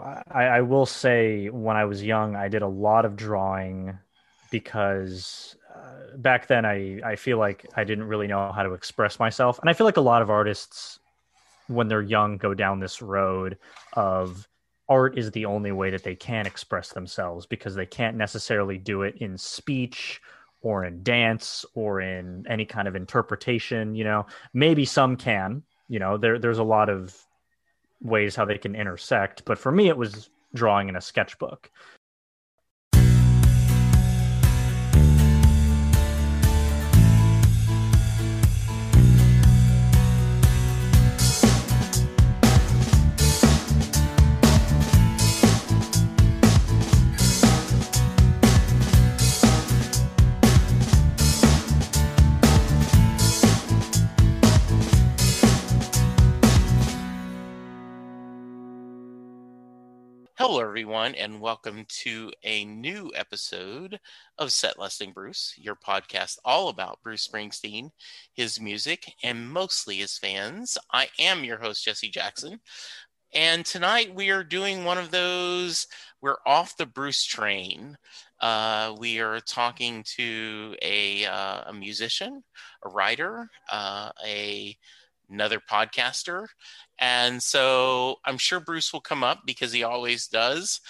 [0.00, 3.98] I, I will say when I was young, I did a lot of drawing
[4.50, 9.18] because uh, back then I, I feel like I didn't really know how to express
[9.18, 9.58] myself.
[9.60, 10.98] And I feel like a lot of artists,
[11.68, 13.58] when they're young, go down this road
[13.94, 14.48] of
[14.88, 19.02] art is the only way that they can express themselves because they can't necessarily do
[19.02, 20.20] it in speech
[20.62, 23.94] or in dance or in any kind of interpretation.
[23.94, 27.16] You know, maybe some can, you know, there, there's a lot of
[28.00, 29.44] ways how they can intersect.
[29.44, 31.70] But for me, it was drawing in a sketchbook.
[60.50, 64.00] Hello, everyone, and welcome to a new episode
[64.36, 67.90] of Set Listing Bruce, your podcast all about Bruce Springsteen,
[68.32, 70.76] his music, and mostly his fans.
[70.92, 72.58] I am your host, Jesse Jackson.
[73.32, 75.86] And tonight we are doing one of those,
[76.20, 77.96] we're off the Bruce train.
[78.40, 82.42] Uh, we are talking to a, uh, a musician,
[82.84, 84.76] a writer, uh, a
[85.30, 86.46] another podcaster.
[86.98, 90.80] And so I'm sure Bruce will come up because he always does.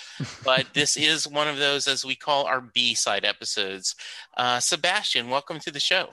[0.44, 3.94] But this is one of those, as we call our B side episodes.
[4.36, 6.11] Uh, Sebastian, welcome to the show.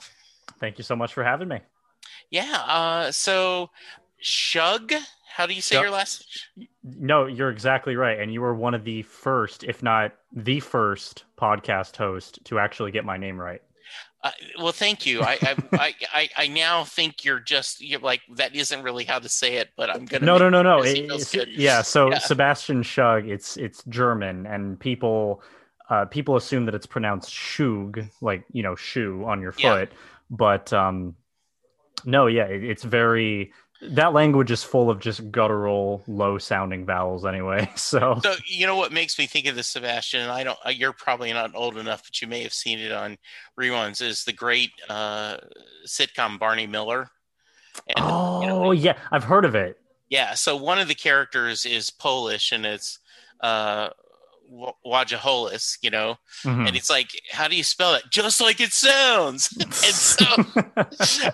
[0.60, 1.60] Thank you so much for having me.
[2.30, 2.64] Yeah.
[2.68, 3.70] Uh, so,
[4.24, 4.94] Schug,
[5.36, 6.26] how do you say your last?
[6.84, 8.20] No, you're exactly right.
[8.20, 12.92] And you were one of the first, if not the first, podcast host to actually
[12.92, 13.62] get my name right.
[14.28, 15.22] Uh, well, thank you.
[15.22, 15.38] I,
[15.72, 19.56] I, I, I, now think you're just you're like that isn't really how to say
[19.56, 20.26] it, but I'm gonna.
[20.26, 20.82] No, no, no, no.
[20.84, 21.82] It, yeah.
[21.82, 22.18] So yeah.
[22.18, 25.42] Sebastian Schug, it's it's German, and people
[25.90, 29.98] uh, people assume that it's pronounced Shug, like you know shoe on your foot, yeah.
[30.30, 31.16] but um,
[32.04, 37.70] no, yeah, it, it's very that language is full of just guttural, low-sounding vowels, anyway.
[37.78, 40.22] So, so you know what makes me think of this, Sebastian?
[40.22, 40.58] And I don't.
[40.66, 43.18] Uh, you're probably not old enough, but you may have seen it on
[43.60, 44.02] reruns.
[44.02, 45.38] Is the great uh,
[45.86, 47.10] sitcom Barney Miller?
[47.88, 49.80] And, oh you know, yeah, I've heard of it.
[50.10, 50.34] Yeah.
[50.34, 53.00] So one of the characters is Polish, and it's
[53.42, 53.90] uh,
[54.86, 56.68] Wojciehowicz, you know, mm-hmm.
[56.68, 58.04] and it's like, how do you spell it?
[58.10, 59.56] Just like it sounds.
[59.62, 60.26] and so,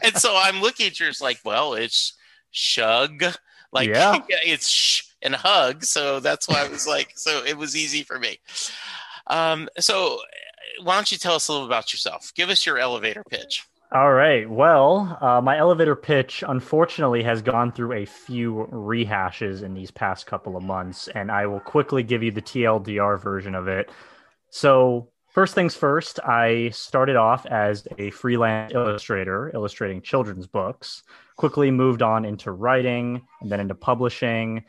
[0.04, 2.14] and so I'm looking at yours like, well, it's
[2.54, 3.26] shug.
[3.74, 4.20] Like yeah.
[4.30, 5.84] it's and hug.
[5.84, 8.40] So that's why I was like, so it was easy for me.
[9.28, 10.20] Um, so
[10.82, 12.32] why don't you tell us a little about yourself?
[12.36, 13.66] Give us your elevator pitch.
[13.94, 14.50] All right.
[14.50, 20.26] Well, uh, my elevator pitch unfortunately has gone through a few rehashes in these past
[20.26, 23.92] couple of months, and I will quickly give you the TLDR version of it.
[24.50, 31.04] So, first things first, I started off as a freelance illustrator, illustrating children's books
[31.36, 34.64] quickly moved on into writing and then into publishing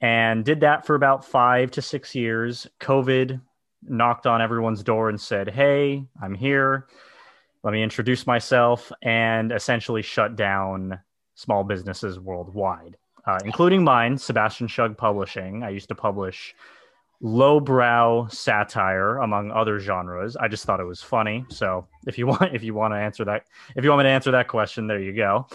[0.00, 2.66] and did that for about five to six years.
[2.80, 3.40] COVID
[3.82, 6.86] knocked on everyone's door and said, Hey, I'm here.
[7.62, 11.00] Let me introduce myself and essentially shut down
[11.34, 12.96] small businesses worldwide,
[13.26, 15.62] uh, including mine, Sebastian Schug Publishing.
[15.62, 16.54] I used to publish
[17.20, 20.36] lowbrow satire among other genres.
[20.36, 21.44] I just thought it was funny.
[21.48, 23.44] So if you want, if you want to answer that,
[23.76, 25.46] if you want me to answer that question, there you go.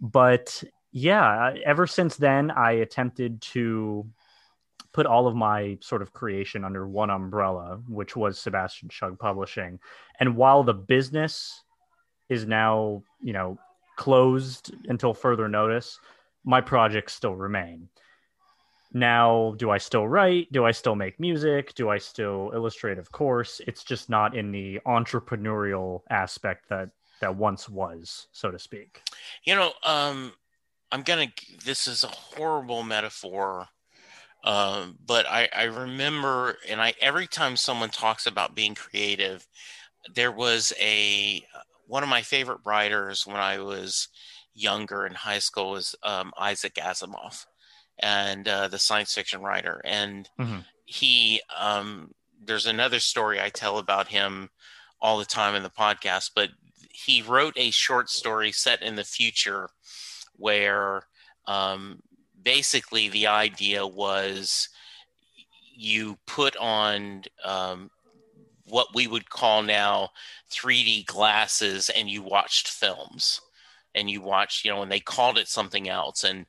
[0.00, 4.06] But yeah, ever since then, I attempted to
[4.92, 9.78] put all of my sort of creation under one umbrella, which was Sebastian Schug Publishing.
[10.18, 11.62] And while the business
[12.28, 13.58] is now, you know,
[13.96, 16.00] closed until further notice,
[16.44, 17.88] my projects still remain.
[18.92, 20.50] Now, do I still write?
[20.52, 21.74] Do I still make music?
[21.74, 22.98] Do I still illustrate?
[22.98, 23.60] Of course.
[23.66, 26.90] It's just not in the entrepreneurial aspect that
[27.20, 29.02] that once was, so to speak.
[29.44, 30.32] You know, um,
[30.90, 31.28] I'm gonna.
[31.64, 33.68] This is a horrible metaphor,
[34.42, 39.46] um, but I, I remember, and I every time someone talks about being creative,
[40.14, 41.44] there was a
[41.86, 44.08] one of my favorite writers when I was
[44.54, 47.46] younger in high school was um, Isaac Asimov,
[48.00, 50.60] and uh, the science fiction writer, and mm-hmm.
[50.84, 51.40] he.
[51.58, 52.12] Um,
[52.42, 54.48] there's another story I tell about him
[55.00, 56.48] all the time in the podcast, but
[56.90, 59.68] he wrote a short story set in the future
[60.36, 61.02] where
[61.46, 62.02] um,
[62.42, 64.68] basically the idea was
[65.74, 67.90] you put on um,
[68.66, 70.10] what we would call now
[70.50, 73.40] 3D glasses and you watched films
[73.94, 76.24] and you watched, you know, and they called it something else.
[76.24, 76.46] And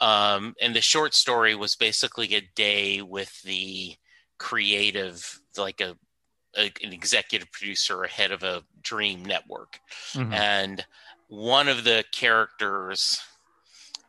[0.00, 3.94] Um, and the short story was basically a day with the
[4.38, 5.96] creative, like a,
[6.56, 9.80] a an executive producer, head of a dream network,
[10.12, 10.32] mm-hmm.
[10.32, 10.84] and
[11.28, 13.20] one of the characters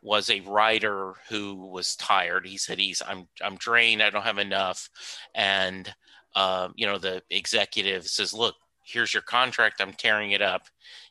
[0.01, 2.45] was a writer who was tired.
[2.47, 4.01] He said, "He's I'm I'm drained.
[4.01, 4.89] I don't have enough,"
[5.35, 5.93] and
[6.35, 9.81] uh, you know the executive says, "Look, here's your contract.
[9.81, 10.63] I'm tearing it up.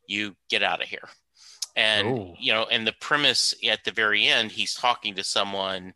[0.06, 1.08] You get out of here."
[1.78, 2.34] And Ooh.
[2.38, 5.94] you know, and the premise at the very end, he's talking to someone,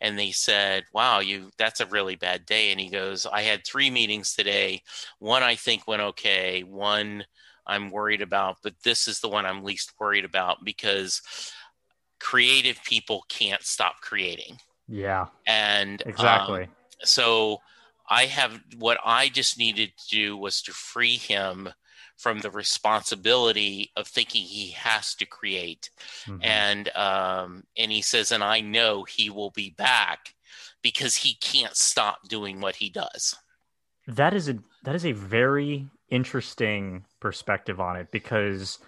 [0.00, 3.66] and they said, "Wow, you that's a really bad day." And he goes, "I had
[3.66, 4.82] three meetings today.
[5.18, 6.62] One I think went okay.
[6.62, 7.26] One."
[7.66, 11.22] I'm worried about, but this is the one I'm least worried about because
[12.20, 14.58] creative people can't stop creating.
[14.86, 15.28] Yeah.
[15.46, 16.64] And exactly.
[16.64, 16.70] Um,
[17.02, 17.62] so
[18.08, 21.70] I have what I just needed to do was to free him
[22.16, 25.90] from the responsibility of thinking he has to create.
[26.26, 26.42] Mm-hmm.
[26.42, 30.34] And um, and he says, and I know he will be back
[30.82, 33.36] because he can't stop doing what he does.
[34.06, 38.78] That is a that is a very interesting perspective on it because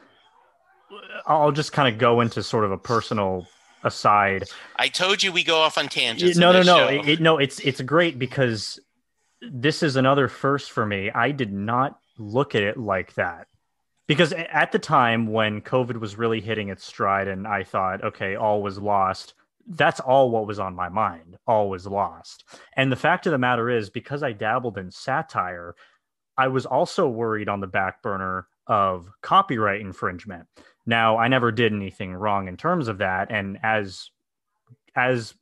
[1.26, 3.46] I'll just kind of go into sort of a personal
[3.82, 4.44] aside.
[4.76, 6.36] I told you we go off on tangents.
[6.36, 7.38] No, no, no, it, it, no.
[7.38, 8.78] It's it's great because
[9.40, 11.10] this is another first for me.
[11.10, 13.48] I did not look at it like that
[14.06, 18.36] because at the time when COVID was really hitting its stride, and I thought, okay,
[18.36, 19.34] all was lost.
[19.66, 21.38] That's all what was on my mind.
[21.46, 22.44] All was lost.
[22.74, 25.74] And the fact of the matter is, because I dabbled in satire,
[26.38, 30.46] I was also worried on the back burner of copyright infringement.
[30.86, 34.10] Now, I never did anything wrong in terms of that, and as
[34.94, 35.34] as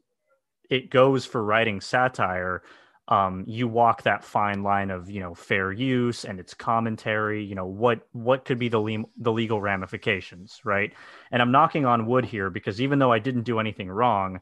[0.71, 2.63] it goes for writing satire,
[3.09, 7.45] um, you walk that fine line of you know fair use and its commentary.
[7.45, 10.93] You know what what could be the le- the legal ramifications, right?
[11.31, 14.41] And I'm knocking on wood here because even though I didn't do anything wrong,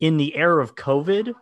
[0.00, 1.34] in the era of COVID,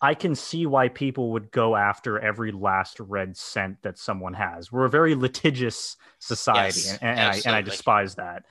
[0.00, 4.70] I can see why people would go after every last red cent that someone has.
[4.70, 8.44] We're a very litigious society, yes, and, and I, and I despise that.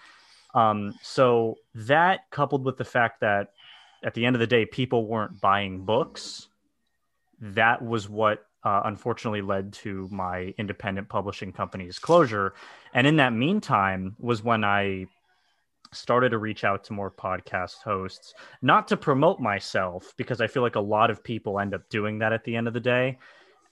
[0.53, 3.49] Um, so that coupled with the fact that
[4.03, 6.47] at the end of the day, people weren't buying books,
[7.39, 12.53] that was what uh, unfortunately led to my independent publishing company's closure.
[12.93, 15.05] And in that meantime, was when I
[15.91, 20.63] started to reach out to more podcast hosts, not to promote myself, because I feel
[20.63, 23.19] like a lot of people end up doing that at the end of the day.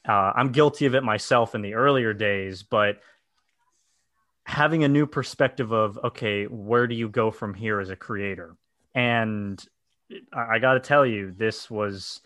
[0.07, 2.99] Uh, I'm guilty of it myself in the earlier days, but
[4.45, 8.55] having a new perspective of, okay, where do you go from here as a creator?
[8.93, 9.63] And
[10.33, 12.21] I, I got to tell you, this was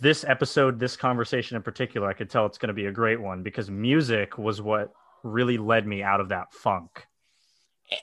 [0.00, 3.20] this episode, this conversation in particular, I could tell it's going to be a great
[3.20, 4.92] one because music was what
[5.22, 7.06] really led me out of that funk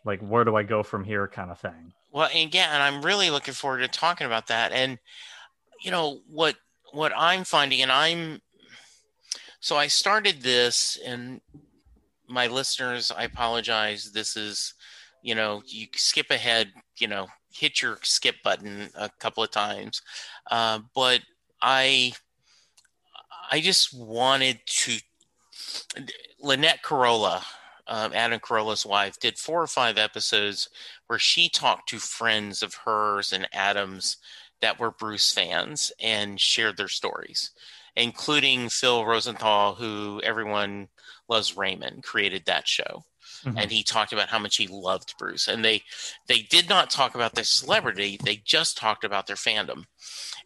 [0.04, 1.94] like where do I go from here kind of thing.
[2.12, 4.72] Well, again, I'm really looking forward to talking about that.
[4.72, 4.98] And
[5.82, 6.56] you know what
[6.92, 8.42] what I'm finding, and I'm
[9.60, 11.42] so I started this, and
[12.28, 14.12] my listeners, I apologize.
[14.14, 14.74] This is,
[15.22, 20.02] you know, you skip ahead, you know, hit your skip button a couple of times,
[20.50, 21.22] uh, but
[21.62, 22.14] I
[23.52, 24.98] I just wanted to
[26.40, 27.44] Lynette Carolla
[27.88, 30.70] um, Adam Carolla's wife, did four or five episodes
[31.08, 34.18] where she talked to friends of hers and Adam's
[34.62, 37.52] that were Bruce fans and shared their stories,
[37.96, 40.88] including Phil Rosenthal, who everyone
[41.28, 43.04] loves Raymond, created that show.
[43.46, 43.58] Mm-hmm.
[43.58, 45.48] And he talked about how much he loved Bruce.
[45.48, 45.84] And they
[46.28, 49.86] they did not talk about their celebrity, they just talked about their fandom.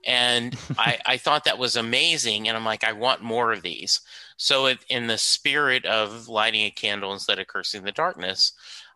[0.05, 2.47] And I, I thought that was amazing.
[2.47, 4.01] And I'm like, I want more of these.
[4.37, 8.53] So, it, in the spirit of lighting a candle instead of cursing the darkness,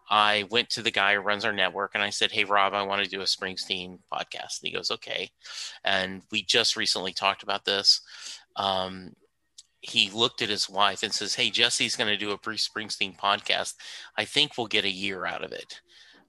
[0.10, 2.84] I went to the guy who runs our network and I said, Hey, Rob, I
[2.84, 4.62] want to do a Springsteen podcast.
[4.62, 5.32] And he goes, Okay.
[5.84, 8.02] And we just recently talked about this.
[8.56, 9.16] Um,
[9.84, 13.18] he looked at his wife and says, Hey, Jesse's going to do a Bruce Springsteen
[13.18, 13.76] podcast.
[14.18, 15.82] I think we'll get a year out of it.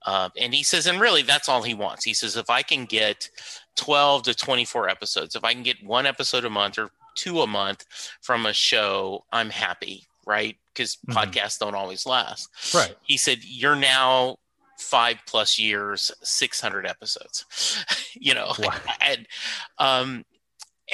[0.04, 2.04] Uh, and he says, and really, that's all he wants.
[2.04, 3.30] He says, if I can get
[3.76, 7.46] 12 to 24 episodes, if I can get one episode a month or two a
[7.46, 7.87] month
[8.20, 10.56] from a show, I'm happy, right?
[10.75, 11.16] Because mm-hmm.
[11.16, 12.50] podcasts don't always last.
[12.75, 12.94] Right.
[13.02, 14.37] He said, You're now
[14.78, 17.46] five plus years, 600 episodes,
[18.14, 18.75] you know, wow.
[19.00, 19.26] and,
[19.78, 20.25] um,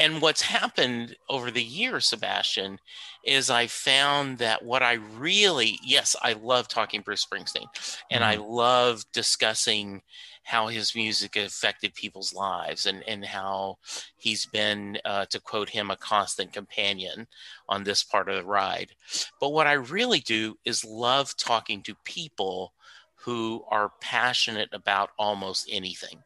[0.01, 2.79] and what's happened over the years, Sebastian,
[3.23, 7.67] is I found that what I really, yes, I love talking Bruce Springsteen
[8.11, 8.33] and mm-hmm.
[8.33, 10.01] I love discussing
[10.43, 13.77] how his music affected people's lives and, and how
[14.17, 17.27] he's been, uh, to quote him, a constant companion
[17.69, 18.93] on this part of the ride.
[19.39, 22.73] But what I really do is love talking to people
[23.17, 26.23] who are passionate about almost anything.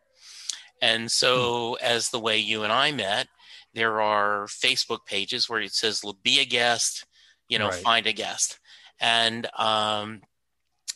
[0.81, 3.27] And so, as the way you and I met,
[3.75, 7.05] there are Facebook pages where it says "Be a guest,"
[7.49, 7.83] you know, Right.
[7.83, 8.59] find a guest,
[9.01, 10.23] and um,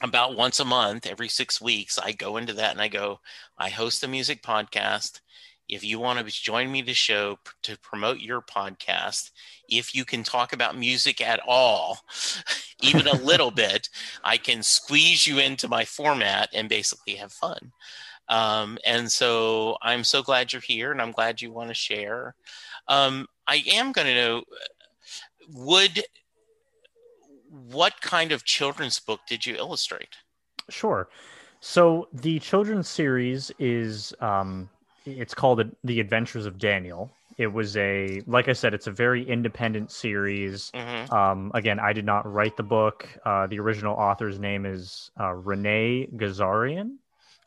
[0.01, 3.21] about once a month, every six weeks, I go into that and I go,
[3.59, 5.21] I host a music podcast.
[5.69, 9.31] If you want to join me to show to promote your podcast,
[9.69, 11.99] if you can talk about music at all,
[12.83, 13.89] even a little bit,
[14.25, 17.73] I can squeeze you into my format and basically have fun.
[18.29, 22.35] Um, and so I'm so glad you're here and I'm glad you want to share.
[22.89, 24.43] Um, I am going to know
[25.51, 26.03] would
[27.51, 30.17] what kind of children's book did you illustrate?
[30.69, 31.09] Sure.
[31.61, 34.69] So the children's series is um,
[35.05, 37.11] it's called The Adventures of Daniel.
[37.37, 40.71] It was a like I said, it's a very independent series.
[40.75, 43.09] hmm Um, again, I did not write the book.
[43.25, 46.97] Uh, the original author's name is uh, Renee Gazarian.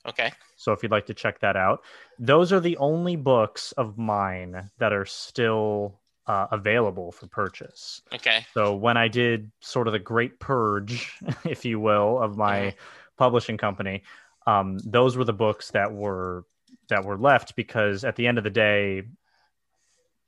[0.07, 0.31] Okay.
[0.55, 1.83] So if you'd like to check that out,
[2.19, 8.01] those are the only books of mine that are still uh, available for purchase.
[8.13, 8.45] Okay.
[8.53, 11.13] So when I did sort of the great purge,
[11.45, 12.75] if you will, of my Mhm.
[13.17, 14.03] publishing company,
[14.47, 16.45] um, those were the books that were
[16.89, 19.03] that were left because at the end of the day,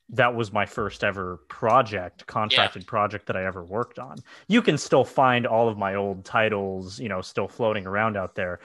[0.09, 4.17] that was my first ever project, contracted project that I ever worked on.
[4.47, 8.35] You can still find all of my old titles, you know, still floating around out
[8.35, 8.59] there,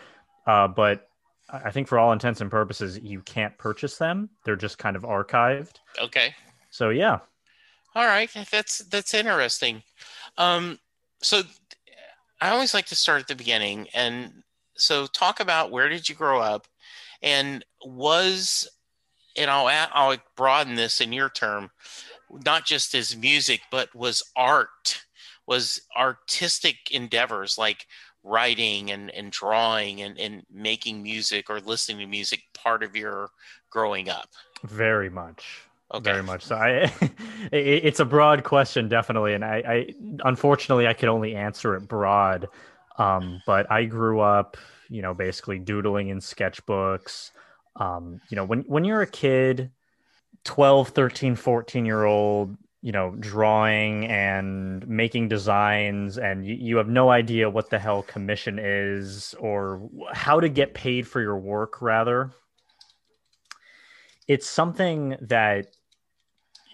[0.48, 1.08] uh, but
[1.50, 4.30] I think for all intents and purposes, you can't purchase them.
[4.44, 5.76] They're just kind of archived.
[6.00, 6.34] Okay.
[6.70, 7.18] So yeah,
[7.94, 8.30] All right.
[8.50, 9.82] That's that's interesting.
[10.38, 10.78] Um,
[11.22, 11.42] so
[12.40, 14.42] I always like to start at the beginning, and
[14.76, 16.66] so talk about where did you grow up,
[17.22, 18.68] and was,
[19.36, 21.70] and I'll add, I'll broaden this in your term,
[22.30, 25.02] not just as music, but was art,
[25.46, 27.86] was artistic endeavors like
[28.22, 33.30] writing and, and drawing and, and making music or listening to music part of your
[33.70, 34.28] growing up.
[34.64, 35.62] very much.
[35.92, 36.10] Okay.
[36.10, 36.56] Very much so.
[36.56, 36.92] I,
[37.52, 39.94] it, it's a broad question, definitely, and I, I
[40.24, 42.48] unfortunately I could only answer it broad.
[42.98, 44.56] Um, but I grew up,
[44.88, 47.30] you know, basically doodling in sketchbooks.
[47.76, 49.70] Um, you know, when when you're a kid,
[50.44, 52.56] 12, 13, 14 year old,
[52.88, 58.02] you know, drawing and making designs, and you, you have no idea what the hell
[58.02, 62.30] commission is or how to get paid for your work, rather
[64.26, 65.66] it's something that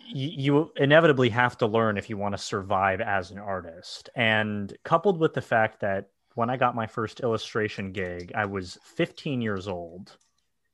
[0.06, 4.08] you inevitably have to learn if you want to survive as an artist.
[4.14, 8.78] And coupled with the fact that when I got my first illustration gig, I was
[8.84, 10.16] 15 years old.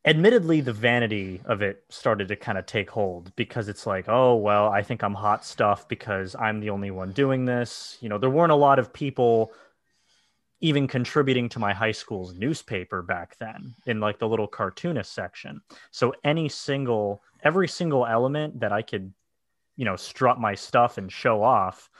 [0.04, 4.34] Admittedly, the vanity of it started to kind of take hold because it's like, oh,
[4.34, 7.98] well, I think I'm hot stuff because I'm the only one doing this.
[8.00, 9.52] You know, there weren't a lot of people
[10.60, 15.60] even contributing to my high school's newspaper back then in like the little cartoonist section.
[15.90, 19.12] So any single, every single element that I could,
[19.76, 21.90] you know, strut my stuff and show off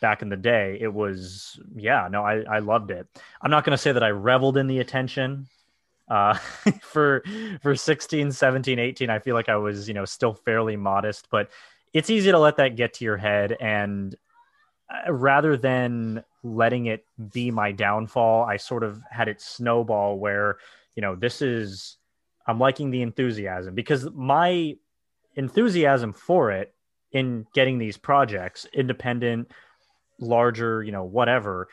[0.00, 3.06] back in the day, it was, yeah, no, I, I loved it.
[3.42, 5.46] I'm not going to say that I reveled in the attention.
[6.10, 6.34] Uh,
[6.82, 7.22] for
[7.62, 11.48] for 16 17 18 i feel like i was you know still fairly modest but
[11.92, 13.56] it's easy to let that get to your head.
[13.60, 14.14] And
[14.88, 20.56] uh, rather than letting it be my downfall i sort of had it snowball where
[20.94, 21.98] you know this is
[22.46, 24.74] i'm liking the enthusiasm because my
[25.36, 26.74] enthusiasm for it
[27.12, 29.50] in getting these projects independent
[30.18, 31.68] larger you know whatever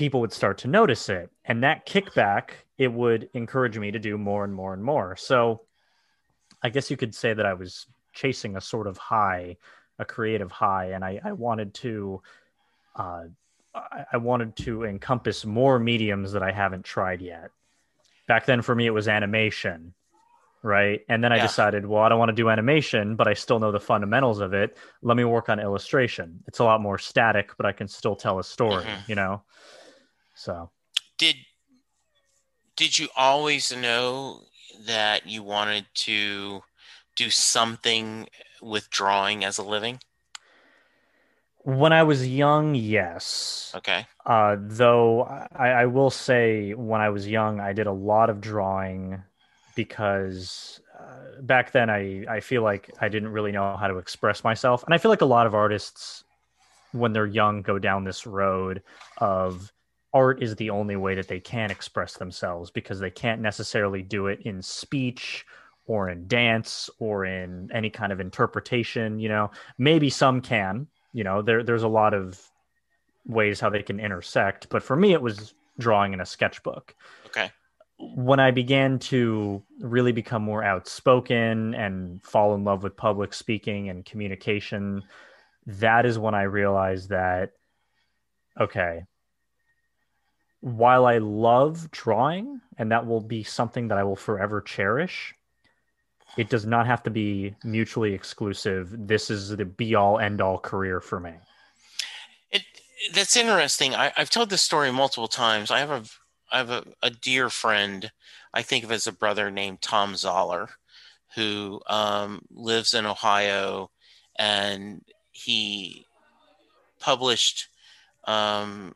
[0.00, 1.28] people would start to notice it.
[1.44, 5.14] And that kickback it would encourage me to do more and more and more.
[5.16, 5.60] So
[6.62, 9.56] i guess you could say that i was chasing a sort of high
[9.98, 10.86] a creative high.
[10.94, 12.22] And i, I wanted to
[12.96, 13.24] uh,
[14.12, 17.50] I, wanted to encompass more mediums that i haven't tried yet.
[18.26, 19.92] Back then for me it was animation
[20.62, 21.00] right?
[21.10, 21.46] And then i Yeah.
[21.46, 24.54] decided well i don't want to do animation but i still know the fundamentals of
[24.54, 24.78] it.
[25.02, 26.42] Let me work on illustration.
[26.48, 29.08] It's a lot more static but i can still tell a story Mhm.
[29.10, 29.42] you know
[30.40, 30.70] so.
[31.18, 31.36] Did
[32.76, 34.40] did you always know
[34.86, 36.62] that you wanted to
[37.14, 38.26] do something
[38.62, 40.00] with drawing as a living?
[41.62, 43.72] When i was young yes.
[43.76, 44.06] Okay.
[44.24, 48.40] Uh, though I, I will say when i was young i did a lot of
[48.40, 49.22] drawing
[49.76, 54.42] because uh, back then I, I feel like i didn't really know how to express
[54.42, 54.82] myself.
[54.84, 56.24] And i feel like a lot of artists
[56.92, 58.82] when they're young go down this road
[59.18, 59.70] of
[60.12, 64.26] art is the only way that they can express themselves because they can't necessarily do
[64.26, 65.46] it in speech
[65.86, 69.50] or in dance or in any kind of interpretation you know?
[69.78, 71.42] Maybe some can you know?
[71.42, 72.40] There there's a lot of
[73.26, 76.94] ways how they can intersect but for me it was drawing in a sketchbook.
[77.26, 77.50] Okay.
[77.98, 83.90] When I began to really become more outspoken and fall in love with public speaking
[83.90, 85.02] and communication,
[85.66, 87.52] that is when I realized that,
[88.58, 89.02] okay,
[90.60, 95.34] while I love drawing and that will be something that I will forever cherish,
[96.36, 98.94] it does not have to be mutually exclusive.
[99.06, 101.32] This is the be all end all career for me.
[102.50, 102.62] It
[103.14, 103.94] that's interesting.
[103.94, 105.70] I, have told this story multiple times.
[105.70, 106.04] I have a
[106.52, 108.10] I have a, a dear friend.
[108.52, 110.68] I think of as a brother named Thom Zahler,
[111.36, 113.90] who um, lives in Ohio,
[114.36, 116.06] and he
[116.98, 117.68] published,
[118.24, 118.94] um,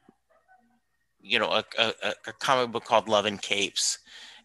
[1.24, 3.98] you know, a, a, a comic book called Love and Capes,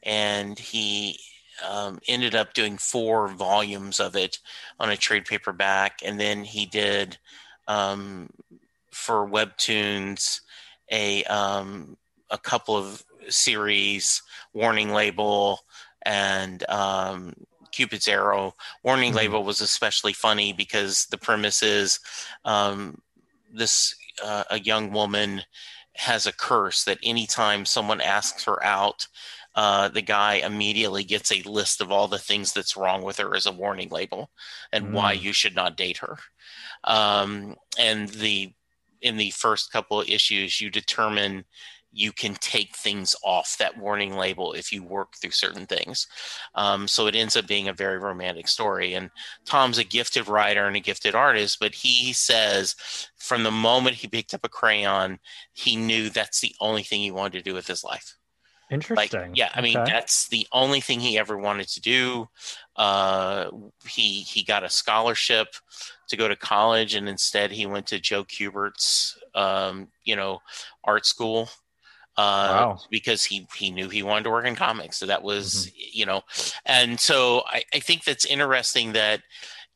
[0.04, 1.20] and he
[1.68, 4.40] um, ended up doing four volumes of it
[4.80, 7.18] on a trade paperback, and then he did
[7.68, 8.30] um,
[8.92, 10.42] for Webtoons
[10.92, 11.98] a um,
[12.30, 14.22] a couple of series,
[14.54, 15.60] Warning Label,
[16.04, 17.34] and um,
[17.72, 18.56] Cupid's Arrow.
[18.84, 19.18] Warning mm-hmm.
[19.18, 22.00] Label was especially funny because the premise is
[22.46, 23.02] um,
[23.54, 25.42] this uh, a young woman
[26.00, 29.06] has a curse that anytime someone asks her out
[29.56, 33.36] uh, the guy immediately gets a list of all the things that's wrong with her
[33.36, 34.30] as a warning label
[34.72, 34.92] and mm.
[34.92, 36.18] why you should not date her.
[36.84, 38.54] Um, and the
[39.02, 41.46] in the first couple of issues, you determine
[41.92, 46.08] you can take things off that warning label if you work through certain things.
[46.56, 48.94] Um, so it ends up being a very romantic story.
[48.94, 49.10] And
[49.46, 52.76] Thom's a gifted writer and a gifted artist, but he says
[53.18, 55.20] from the moment he picked up a crayon,
[55.54, 58.16] he knew that's the only thing he wanted to do with his life.
[58.70, 59.20] Interesting.
[59.20, 59.92] Like, yeah, I mean okay.
[59.92, 62.30] that's the only thing he ever wanted to do.
[62.76, 63.50] Uh,
[63.88, 65.48] he he got a scholarship
[66.10, 70.40] to go to college, and instead he went to Joe Kubert's, um, you know,
[70.84, 71.50] art school.
[72.20, 72.80] Uh, wow.
[72.90, 74.98] because he he knew he wanted to work in comics.
[74.98, 75.90] So that was mm-hmm.
[75.94, 76.22] you know,
[76.66, 79.22] and so I, I think that's interesting that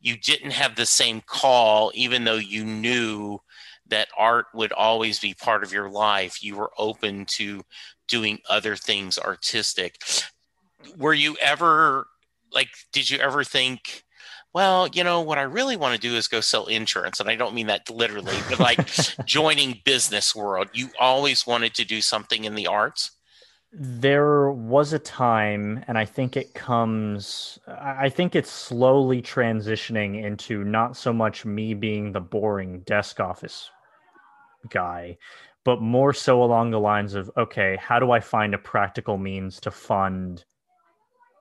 [0.02, 3.40] you didn't have the same call, even though you knew
[3.88, 6.44] that art would always be part of your life.
[6.44, 7.62] You were open to
[8.10, 10.02] doing other things artistic.
[10.98, 12.08] Were you ever
[12.52, 14.03] like, did you ever think,
[14.54, 17.20] well, you know, what I really want to do is go sell insurance.
[17.20, 18.88] And I don't mean that literally, but like
[19.26, 20.70] joining business world.
[20.74, 23.12] You always wanted to do something in the arts?
[23.76, 30.64] There was a time, and I think it comes, I think it's slowly transitioning into
[30.64, 33.72] not so much me being the boring desk office
[34.70, 35.18] guy,
[35.64, 39.60] but more so along the lines of okay, how do I find a practical means
[39.62, 40.46] to fund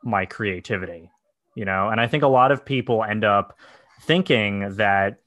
[0.02, 1.10] my creativity?
[1.54, 3.58] You know, and I think a lot of people end up
[4.02, 5.18] thinking that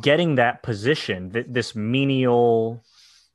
[0.00, 2.82] getting that position, that this menial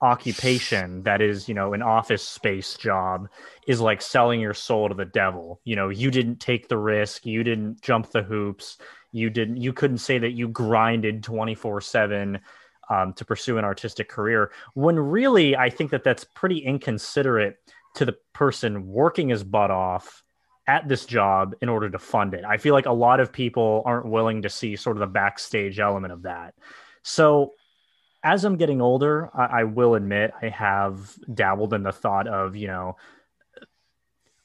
[0.01, 3.27] occupation that is, you know, an office space job
[3.67, 5.59] is like selling your soul to the devil.
[5.63, 8.77] You know, you didn't take the risk, you didn't jump the hoops,
[9.11, 12.39] you didn't you couldn't say that you grinded 24/7
[12.89, 17.57] um, to pursue an artistic career when really I think that that's pretty inconsiderate
[17.95, 20.23] to the person working his butt off
[20.69, 22.45] at this job in order to fund it.
[22.45, 25.79] I feel like a lot of people aren't willing to see sort of the backstage
[25.79, 26.53] element of that.
[27.01, 27.53] So
[28.23, 32.55] as I'm getting older, I, I will admit I have dabbled in the thought of,
[32.55, 32.97] you know,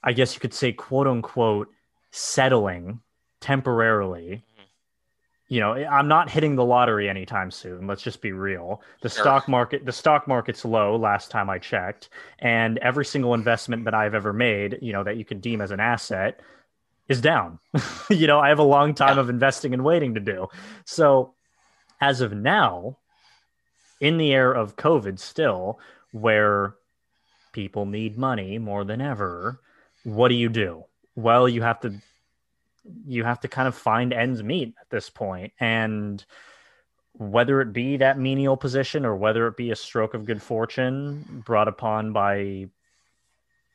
[0.02, 1.68] I guess you could say, quote unquote,
[2.10, 3.00] settling
[3.42, 4.44] temporarily
[5.54, 7.86] you know, I'm not hitting the lottery anytime soon.
[7.86, 8.82] Let's just be real.
[9.02, 9.22] The sure.
[9.22, 12.08] stock market, the stock market's low last time I checked,
[12.40, 15.70] and every single investment that I've ever made, you know, that you can deem as
[15.70, 16.40] an asset,
[17.08, 17.60] is down.
[18.10, 19.20] you know, I have a long time yeah.
[19.20, 20.48] of investing and waiting to do.
[20.86, 21.34] So,
[22.00, 22.98] as of now,
[24.00, 25.78] in the era of COVID, still
[26.10, 26.74] where
[27.52, 29.60] people need money more than ever,
[30.02, 30.82] what do you do?
[31.14, 31.94] Well, you have to
[33.06, 35.52] you have to kind of find ends meet at this point.
[35.58, 36.24] And
[37.12, 41.42] whether it be that menial position or whether it be a stroke of good fortune
[41.44, 42.68] brought upon by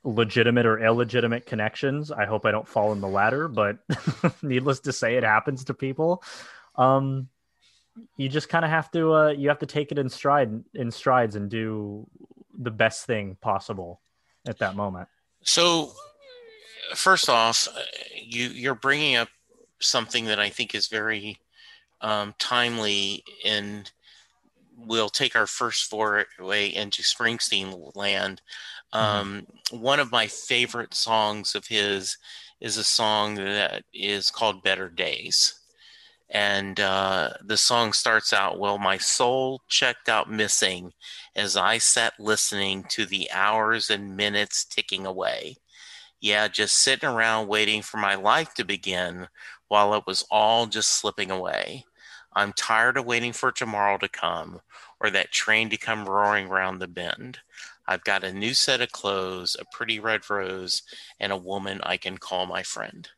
[0.04, 3.80] legitimate or illegitimate connections i hope i don't fall in the latter but
[4.42, 6.24] needless to say it happens to people.
[6.76, 7.28] Um,
[8.16, 10.92] you just kind of have to uh, you have to take it in stride in
[10.92, 12.08] strides and do
[12.58, 14.02] the best thing possible
[14.48, 15.10] at that moment.
[15.42, 15.92] So
[16.96, 17.82] first off, uh,
[18.16, 19.30] you you're bringing up
[19.80, 21.40] something that I think is very
[22.02, 23.90] um, timely, and
[24.78, 28.42] we'll take our first foray into Springsteen land.
[28.94, 29.06] Mm-hmm.
[29.06, 29.82] Um, mm-hmm.
[29.82, 32.18] One of my favorite songs of his
[32.60, 35.56] is a song that is called "Better Days."
[36.32, 40.94] And uh, the song starts out, Well, my soul checked out missing
[41.36, 45.58] as I sat listening to the hours and minutes ticking away
[46.22, 49.28] Yeah, just sitting around waiting for my life to begin
[49.68, 51.86] while it was all just slipping away.
[52.34, 54.62] I'm tired of waiting for tomorrow to come
[55.00, 57.40] or that train to come roaring round the bend.
[57.88, 60.84] I've got a new set of clothes, a pretty red rose,
[61.20, 63.10] and a woman I can call my friend.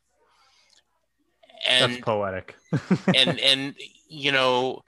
[1.68, 2.56] And That's poetic.
[3.14, 3.74] and and
[4.08, 4.82] you know,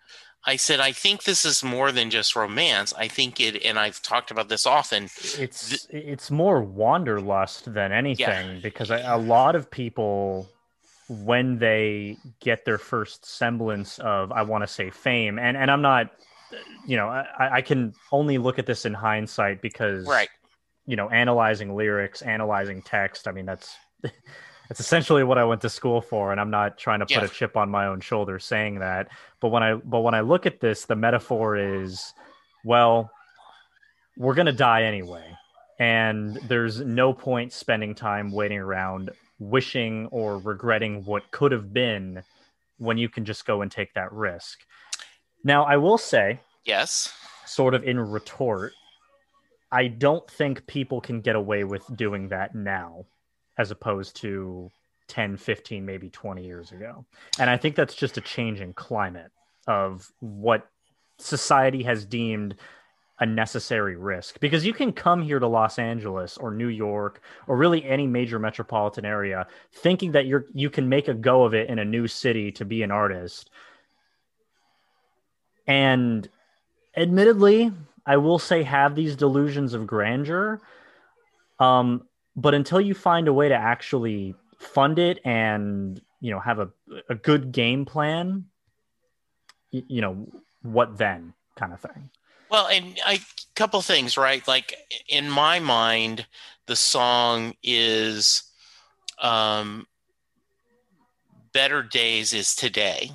[0.46, 2.92] I said I think this is more than just romance.
[2.96, 5.04] I think it, and I've talked about this often.
[5.38, 8.60] It's th- it's more wanderlust than anything yeah.
[8.62, 10.48] because a lot of people
[11.08, 15.82] when they get their first semblance of I want to say fame and and I'm
[15.82, 16.10] not
[16.86, 20.28] you know I, I can only look at this in hindsight because right
[20.86, 23.76] you know analyzing lyrics analyzing text I mean that's
[24.68, 27.24] that's essentially what I went to school for and I'm not trying to put yeah.
[27.24, 29.08] a chip on my own shoulder saying that
[29.40, 32.12] but when I but when I look at this the metaphor is
[32.64, 33.10] well
[34.16, 35.36] we're going to die anyway
[35.78, 42.22] and there's no point spending time waiting around wishing or regretting what could have been
[42.78, 44.60] when you can just go and take that risk.
[45.42, 47.12] Now, I will say, yes,
[47.46, 48.72] sort of in retort,
[49.70, 53.04] I don't think people can get away with doing that now
[53.58, 54.70] as opposed to
[55.08, 57.04] 10, 15, maybe 20 years ago.
[57.38, 59.30] And I think that's just a changing climate
[59.66, 60.68] of what
[61.18, 62.56] society has deemed
[63.20, 67.56] a necessary risk because you can come here to Los Angeles or New York or
[67.56, 71.68] really any major metropolitan area thinking that you're you can make a go of it
[71.68, 73.50] in a new city to be an artist.
[75.68, 76.28] And
[76.96, 77.70] admittedly,
[78.04, 80.60] I will say have these delusions of grandeur.
[81.60, 86.58] Um, but until you find a way to actually fund it and you know have
[86.58, 86.70] a,
[87.08, 88.46] a good game plan,
[89.70, 90.26] you, you know,
[90.62, 92.10] what then kind of thing.
[92.50, 93.18] Well, and a
[93.54, 94.46] couple things, right?
[94.46, 94.74] Like
[95.08, 96.26] in my mind,
[96.66, 98.42] the song is
[99.20, 99.86] um,
[101.52, 103.10] "Better Days is Today,"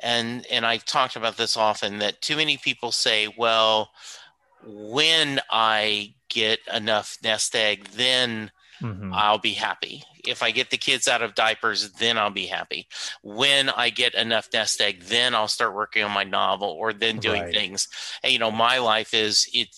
[0.00, 1.98] and and I've talked about this often.
[1.98, 3.90] That too many people say, "Well,
[4.64, 8.50] when I get enough nest egg, then."
[8.82, 9.12] mm-hmm.
[9.14, 10.04] I'll be happy.
[10.26, 12.88] If I get the kids out of diapers, then I'll be happy.
[13.22, 17.18] When I get enough nest egg, then I'll start working on my novel or then
[17.18, 17.54] doing right.
[17.54, 17.88] things.
[18.22, 19.68] And, you know, my life is it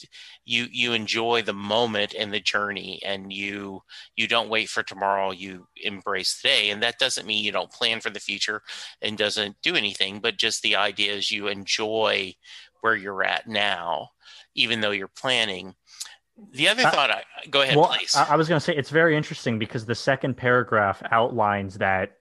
[0.46, 3.80] you you enjoy the moment and the journey and you
[4.14, 7.98] you don't wait for tomorrow you embrace today and that doesn't mean you don't plan
[7.98, 8.60] for the future
[9.00, 12.34] and doesn't do anything but just the idea is you enjoy
[12.82, 14.10] where you're at now
[14.54, 15.74] even though you're planning
[16.52, 18.14] the other uh, thought, I, go ahead, well, please.
[18.16, 22.16] I, I was going to say it's very interesting because the second paragraph outlines that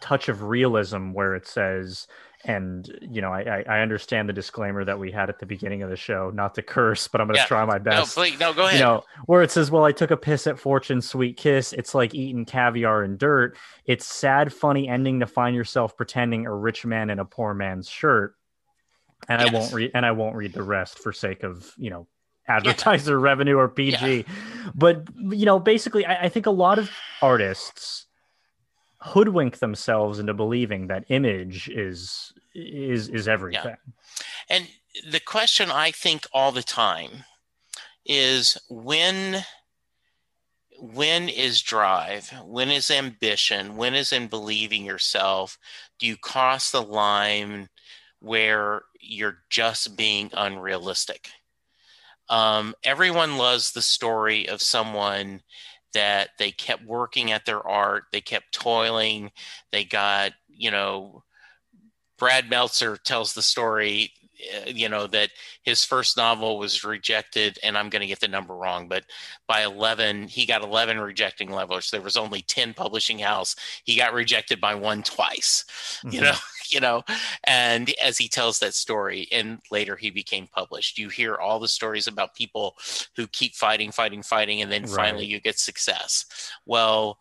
[0.00, 2.06] touch of realism where it says,
[2.44, 5.90] and you know, I, I understand the disclaimer that we had at the beginning of
[5.90, 7.46] the show, not to curse, but I'm going to yeah.
[7.46, 8.16] try my best.
[8.16, 8.78] No, please, no, go ahead.
[8.78, 11.72] You know, where it says, "Well, I took a piss at Fortune's sweet kiss.
[11.72, 13.56] It's like eating caviar and dirt.
[13.86, 17.88] It's sad, funny ending to find yourself pretending a rich man in a poor man's
[17.88, 18.34] shirt."
[19.28, 19.50] And yes.
[19.50, 22.06] I won't read, and I won't read the rest for sake of you know
[22.48, 23.24] advertiser yeah.
[23.24, 24.16] revenue or PG.
[24.16, 24.22] Yeah.
[24.74, 26.90] But you know, basically, I, I, think a lot of
[27.22, 28.06] artists
[29.00, 33.62] hoodwink themselves into believing that image is is is everything.
[33.64, 34.24] Yeah.
[34.48, 34.68] And
[35.10, 37.24] the question I think all the time
[38.04, 39.44] is when
[40.78, 45.58] when is drive when is ambition when is in believing yourself
[45.98, 47.68] do you cross the line
[48.20, 51.30] where you're just being unrealistic
[52.28, 55.42] um, everyone loves the story of someone
[55.94, 59.30] that they kept working at their art, they kept toiling,
[59.72, 61.22] they got, you know,
[62.18, 64.12] Brad Meltzer tells the story
[64.54, 65.30] uh, you know that
[65.62, 69.02] his first novel was rejected and i'm going to get the number wrong but
[69.48, 71.90] by 11 he got 11 rejecting levels.
[71.90, 75.64] There was only 10 publishing house he got rejected by one twice
[76.04, 76.14] mm-hmm.
[76.14, 76.34] you know
[76.72, 77.02] you know?
[77.44, 81.68] And as he tells that story and later he became published you hear all the
[81.68, 82.76] stories about people
[83.16, 84.90] who keep fighting fighting fighting and then right.
[84.94, 86.24] finally you get success.
[86.64, 87.18] Well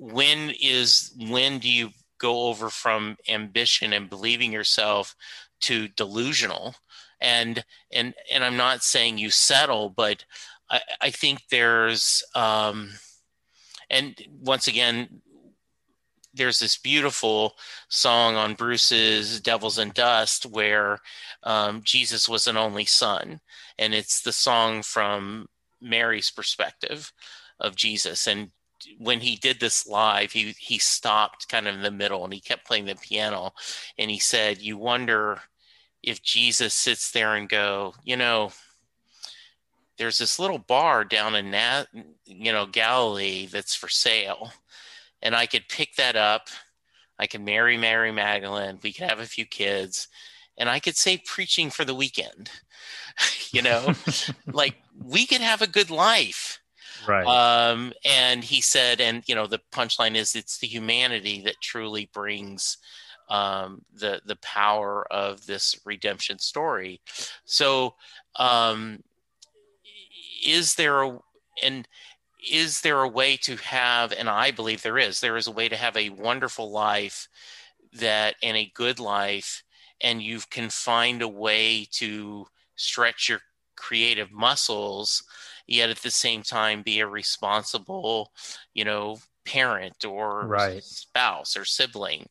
[0.00, 5.16] when is when do you go over from ambition and believing yourself
[5.60, 6.74] to delusional?
[7.20, 10.24] And and and i'm not saying you settle but
[10.70, 12.90] i i think there's um
[13.90, 15.22] and once again
[16.38, 17.54] there's this beautiful
[17.88, 21.00] song on Bruce's Devils and Dust where
[21.42, 23.40] um, Jesus was an only son.
[23.78, 25.48] And it's the song from
[25.80, 27.12] Mary's perspective
[27.60, 28.26] of Jesus.
[28.26, 28.50] And
[28.98, 32.40] when he did this live, he he stopped kind of in the middle and he
[32.40, 33.52] kept playing the piano,
[33.98, 35.40] and he said, "You wonder
[36.02, 38.52] if Jesus sits there and go, you know,
[39.98, 41.86] there's this little bar down in Nat,
[42.24, 44.52] you know, Galilee that's for sale.
[45.22, 46.48] And I could pick that up.
[47.18, 48.78] I could marry Mary Magdalene.
[48.82, 50.08] We could have a few kids.
[50.56, 52.50] And I could say preaching for the weekend.
[53.52, 53.92] you know,
[54.46, 56.60] like we could have a good life.
[57.06, 57.26] Right.
[57.26, 62.10] Um, and he said, and you know, the punchline is it's the humanity that truly
[62.12, 62.78] brings
[63.28, 67.00] um, the the power of this redemption story.
[67.44, 67.94] So,
[68.36, 69.02] um,
[70.44, 71.18] is there a
[71.62, 71.88] and
[72.50, 74.12] is there a way to have?
[74.12, 75.20] And I believe there is.
[75.20, 77.28] There is a way to have a wonderful life
[77.94, 79.62] that and a good life,
[80.00, 83.40] and you can find a way to stretch your
[83.76, 85.22] creative muscles
[85.66, 88.32] yet at the same time be a responsible
[88.74, 89.16] you know
[89.48, 90.82] parent or right.
[90.82, 92.28] spouse or sibling.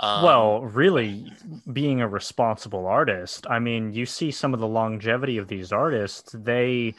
[0.00, 1.32] Um, well, really,
[1.72, 3.46] being a responsible artist.
[3.48, 6.30] I mean, you see some of the longevity of these artists.
[6.32, 6.94] They,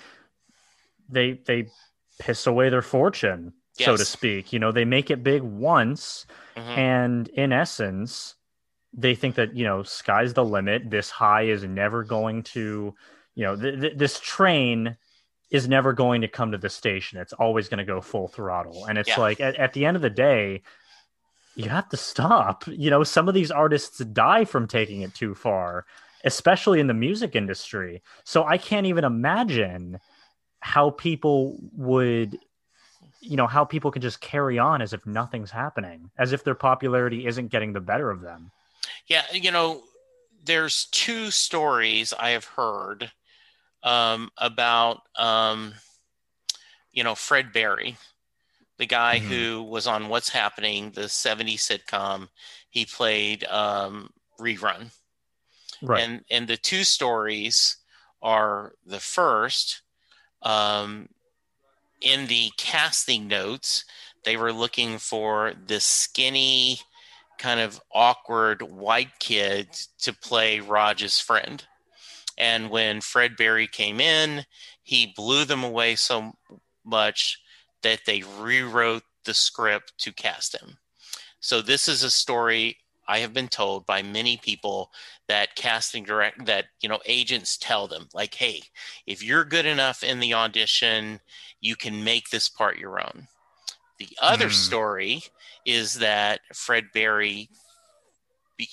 [1.08, 1.68] they, they
[2.20, 3.86] piss away their fortune, yes.
[3.86, 4.54] so to speak.
[4.54, 6.80] You know, they make it big once, mm-hmm.
[6.80, 8.36] and in essence,
[8.94, 10.90] they think that you know, sky's the limit.
[10.90, 12.94] This high is never going to,
[13.36, 14.98] you know, th- th- this train
[15.50, 17.20] is never going to come to the station.
[17.20, 18.86] It's always going to go full throttle.
[18.86, 19.20] And it's yeah.
[19.20, 20.62] like at, at the end of the day,
[21.56, 22.66] you have to stop.
[22.68, 25.86] You know, some of these artists die from taking it too far,
[26.24, 28.04] especially in the music industry.
[28.24, 30.00] So I can't even imagine
[30.60, 32.38] how people would
[33.22, 36.56] you know how people can just carry on as if nothing's happening as if their
[36.56, 38.52] popularity isn't getting the better of them
[39.08, 39.82] yeah you know
[40.46, 43.12] there's two stories i have heard
[43.84, 45.74] um, about um,
[46.92, 47.98] you know Fred Berry,
[48.78, 49.28] the guy mm-hmm.
[49.28, 52.28] who was on What's Happening, the '70s sitcom.
[52.70, 54.92] He played um, rerun,
[55.82, 56.04] right?
[56.04, 57.78] And and the two stories
[58.22, 59.82] are the first
[60.42, 61.10] um,
[62.02, 63.86] in the casting notes.
[64.26, 66.80] They were looking for this skinny,
[67.38, 69.70] kind of awkward white kid
[70.02, 71.64] to play Raj's friend.
[72.38, 74.46] And when Fred Berry came in,
[74.84, 76.34] he blew them away so
[76.86, 77.40] much
[77.82, 80.78] that they rewrote the script to cast him.
[81.40, 82.78] So this is a story
[83.10, 84.92] I have been told by many people
[85.28, 88.62] that casting direct that you know agents tell them like, hey,
[89.08, 91.20] if you're good enough in the audition,
[91.60, 93.28] you can make this part your own.
[93.98, 94.54] The other mm.
[94.54, 95.24] story
[95.66, 97.50] is that Fred Berry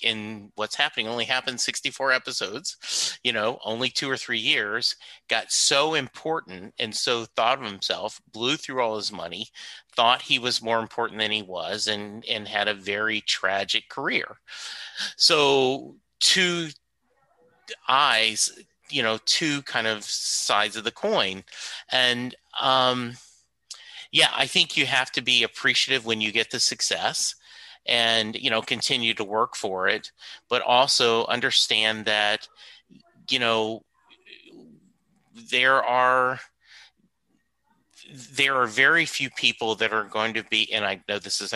[0.03, 4.97] in what's happening only happened 64 episodes you know only two or three years
[5.29, 9.47] got so important and so thought of himself blew through all his money
[9.97, 14.37] thought he was more important than he was and and had a very tragic career.
[15.17, 16.69] So two
[17.89, 18.53] eyes
[18.91, 21.43] you know two kind of sides of the coin.
[21.91, 23.15] And um
[24.13, 27.35] yeah i think you have to be appreciative when you get the success
[27.89, 30.11] and you know continue to work for it
[30.49, 32.49] but also understand that
[33.31, 33.83] you know
[35.51, 36.41] there are
[38.37, 41.53] there are very few people that are going to be, and I know this is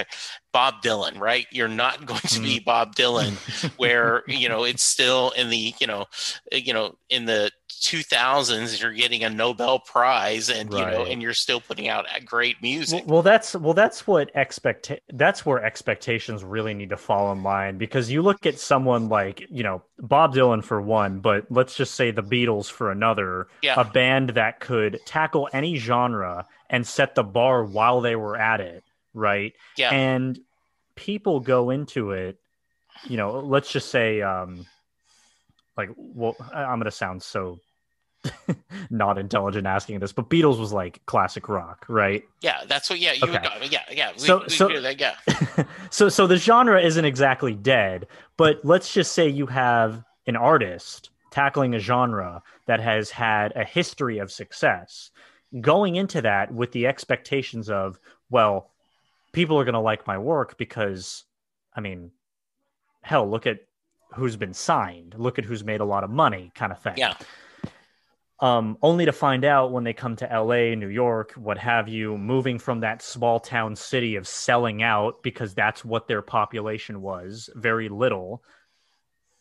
[0.53, 1.47] Bob Dylan, right?
[1.51, 2.65] You're not going to be mm-hmm.
[2.65, 3.35] Bob Dylan,
[3.79, 6.07] where you know it's still in the you know,
[6.53, 10.81] you know, in the 2000s you're getting a Nobel Prize, and right.
[10.81, 13.05] you know, and you're still putting out great music.
[13.07, 17.43] Well, well, that's well, that's what expect that's where expectations really need to fall in
[17.43, 21.75] line because you look at someone like you know Bob Dylan for one, but let's
[21.75, 23.81] just say the Beatles for another, yeah.
[23.81, 28.61] a band that could tackle any genre and set the bar while they were at
[28.61, 29.53] it, right?
[29.77, 29.93] Yeah.
[29.93, 30.39] And
[30.95, 32.39] people go into it,
[33.05, 34.67] you know, let's just say, um,
[35.77, 37.59] like, well, I'm going to sound so
[38.91, 42.23] not intelligent asking this, but Beatles was like classic rock, right?
[42.43, 42.99] Yeah, that's what.
[42.99, 43.49] Yeah, you okay.
[43.61, 44.13] would, yeah, yeah.
[44.13, 45.15] We, so, we so, that, yeah.
[45.91, 51.11] so, so the genre isn't exactly dead, but let's just say you have an artist
[51.31, 55.11] tackling a genre that has had a history of success,
[55.61, 57.99] going into that with the expectations of,
[58.31, 58.71] well,
[59.33, 61.25] people are going to like my work because,
[61.75, 62.11] I mean,
[63.03, 63.61] hell, look at
[64.15, 66.95] who's been signed, look at who's made a lot of money, kind of thing.
[66.97, 67.15] Yeah
[68.41, 72.17] um, only to find out when they come to LA, New York, what have you,
[72.17, 77.51] moving from that small town city of selling out because that's what their population was,
[77.55, 78.43] very little,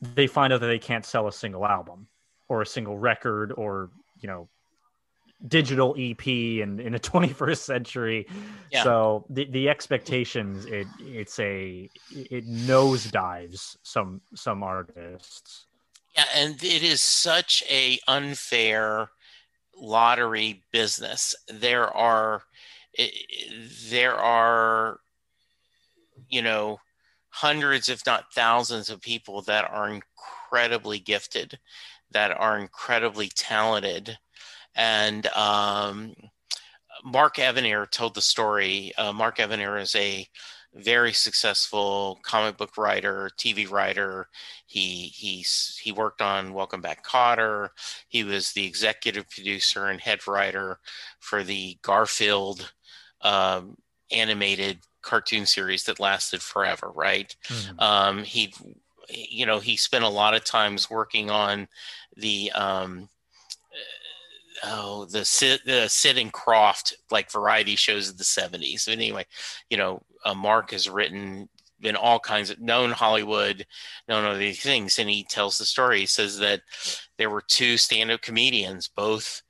[0.02, 2.08] they find out that they can't sell a single album
[2.50, 4.50] or a single record or, you know,
[5.48, 8.28] digital EP in, in the 21st century.
[8.72, 8.84] Yeah.
[8.84, 15.66] So the, the expectations, it it's a it nosedives some some artists.
[16.16, 19.10] Yeah, and it is such a unfair
[19.78, 21.36] lottery business.
[21.48, 22.44] There are
[23.90, 25.00] there are
[26.28, 26.80] you know
[27.30, 31.58] hundreds if not thousands of people that are incredibly gifted
[32.12, 34.18] that are incredibly talented
[34.80, 36.16] and um,
[37.04, 40.28] mark evanier told the story uh, mark evanier is a
[40.74, 44.28] very successful comic book writer, TV writer.
[44.68, 47.70] He he's he worked on Welcome Back Kotter.
[48.08, 50.80] He was the executive producer and head writer
[51.20, 52.72] for the Garfield
[53.22, 53.78] um,
[54.12, 56.92] animated cartoon series that lasted forever.
[56.94, 57.36] Right?
[57.48, 57.80] Mm-hmm.
[57.80, 58.54] Um, he
[59.10, 61.68] you know he spent a lot of times working on
[62.16, 63.10] the um,
[64.64, 65.82] oh the Sid, the
[66.18, 68.86] and Krofft like variety shows of the 70s.
[68.86, 69.26] But anyway,
[69.70, 71.50] you know, uh, Mark has written
[71.82, 73.66] been all kinds of known Hollywood,
[74.08, 76.02] known other these things, and he tells the story.
[76.02, 76.62] He says that
[77.18, 79.42] there were two stand-up comedians, both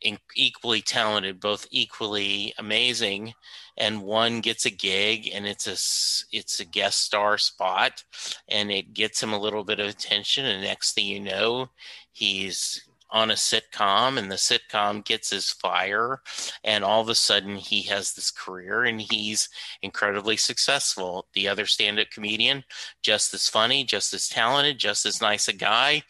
[0.00, 3.34] in, equally talented, both equally amazing,
[3.76, 8.04] and one gets a gig and it's a it's a guest star spot,
[8.48, 11.68] and it gets him a little bit of attention, and next thing you know,
[12.12, 16.20] he's on a sitcom and the sitcom gets his fire
[16.64, 19.48] and all of a sudden he has this career and he's
[19.82, 21.26] incredibly successful.
[21.34, 22.64] The other stand-up comedian
[23.02, 26.02] just as funny just as talented just as nice a guy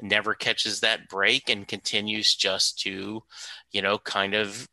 [0.00, 3.22] never catches that break and continues just to
[3.72, 4.68] you know kind of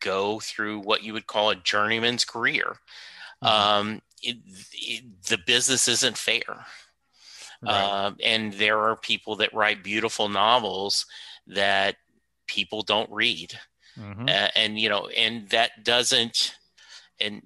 [0.00, 2.76] go through what you would call a journeyman's career.
[3.42, 3.46] Mm-hmm.
[3.46, 4.36] um, it,
[4.72, 6.66] it, the business isn't fair
[7.62, 7.74] Right.
[7.74, 11.06] Um, and there are people that write beautiful novels
[11.46, 11.96] that
[12.46, 13.58] people don't read.
[13.98, 14.28] Mm-hmm.
[14.28, 16.54] Uh, and, you know, and that doesn't,
[17.20, 17.42] and,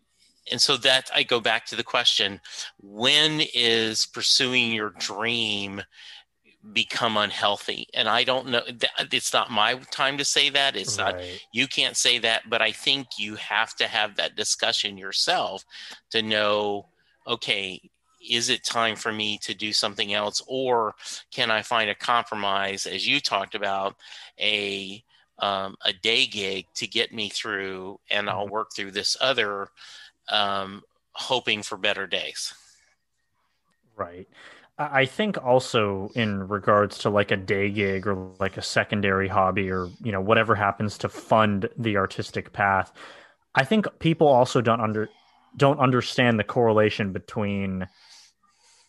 [0.51, 2.41] and so that I go back to the question
[2.81, 5.83] when is pursuing your dream
[6.73, 8.63] become unhealthy and i don't know
[9.11, 11.17] it's not my time to say that it's right.
[11.17, 15.65] not you can't say that but i think you have to have that discussion yourself
[16.09, 16.87] to know
[17.27, 17.81] okay
[18.29, 20.43] is it time for me to do something else?
[20.47, 20.95] Or
[21.31, 23.97] can i find a compromise as you talked about
[24.41, 25.03] a
[25.39, 28.53] um, a day gig to get me through and i'll mm-hmm.
[28.53, 29.69] work through this other
[30.29, 30.83] um,
[31.13, 32.55] hoping for better days?
[33.97, 34.29] Right.
[34.79, 39.71] I think also in regards to like a day gig or like a secondary hobby
[39.71, 42.93] or you know whatever happens to fund the artistic path
[43.55, 45.09] i think people also don't under
[45.57, 47.87] don't understand the correlation between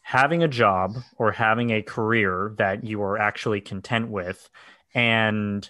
[0.03, 4.49] having a job or having a career that you are actually content with
[4.93, 5.69] and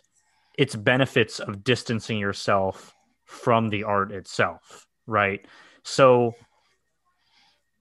[0.57, 2.93] its benefits of distancing yourself
[3.25, 5.45] from the art itself, right?
[5.83, 6.35] So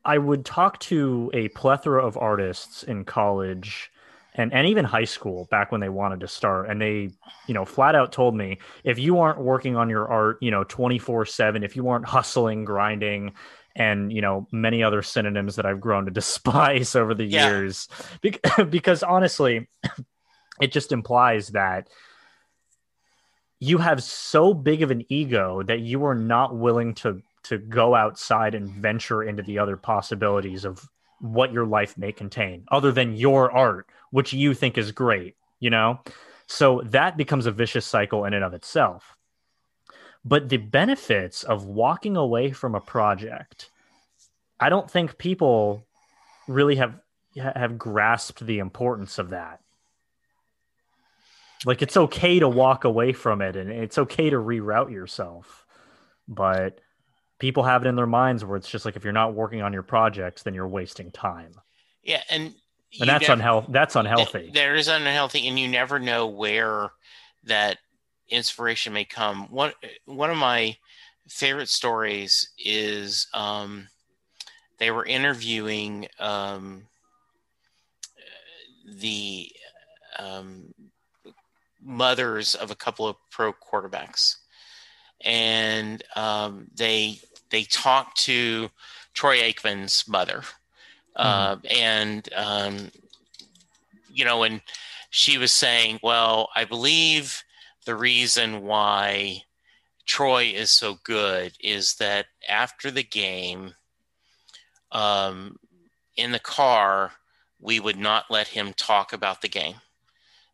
[0.04, 3.90] I would talk to a plethora of artists in college
[4.34, 6.68] and, and even high school back when they wanted to start.
[6.68, 7.10] And they,
[7.46, 10.64] you know, flat out told me if you aren't working on your art, you know,
[10.64, 13.34] 24 7, if you aren't hustling, grinding,
[13.74, 17.48] and you know many other synonyms that I've grown to despise over the yeah.
[17.48, 17.88] years.
[18.20, 18.38] Be-
[18.70, 19.68] because honestly
[20.61, 21.88] it just implies that
[23.58, 27.94] you have so big of an ego that you are not willing to to go
[27.94, 30.88] outside and venture into the other possibilities of
[31.20, 35.70] what your life may contain other than your art which you think is great you
[35.70, 36.00] know?
[36.48, 39.16] So that becomes a vicious cycle in and of itself
[40.24, 43.70] but the benefits of walking away from a project,
[44.61, 45.85] I don't think people
[46.46, 46.94] really have
[47.37, 49.61] have grasped the importance of that.
[51.64, 55.64] Like it's okay to walk away from it and it's okay to reroute yourself.
[56.28, 56.80] But
[57.38, 59.72] people have it in their minds where it's just like if you're not working on
[59.72, 61.54] your projects, then you're wasting time.
[62.02, 62.54] Yeah, and
[63.00, 63.72] and that's unhealthy.
[63.72, 64.50] That's unhealthy.
[64.52, 66.90] There is unhealthy, and you never know where
[67.44, 67.78] that
[68.32, 69.46] inspiration may come.
[69.50, 69.72] One
[70.06, 70.76] one of my
[71.28, 73.88] favorite stories is um,
[74.78, 76.84] they were interviewing um,
[78.84, 79.48] the
[80.18, 80.74] um,
[81.80, 84.36] mothers of a couple of pro quarterbacks,
[85.20, 87.18] and um, they
[87.50, 88.70] they talked to
[89.14, 90.42] Troy Aikman's mother,
[91.16, 91.20] mm-hmm.
[91.20, 92.90] uh, and um,
[94.12, 94.60] you know, and
[95.10, 97.44] she was saying, "Well, I believe."
[97.85, 99.42] The reason why
[100.06, 103.74] Troy is so good is that after the game,
[104.90, 105.56] um,
[106.16, 107.12] in the car,
[107.60, 109.76] we would not let him talk about the game.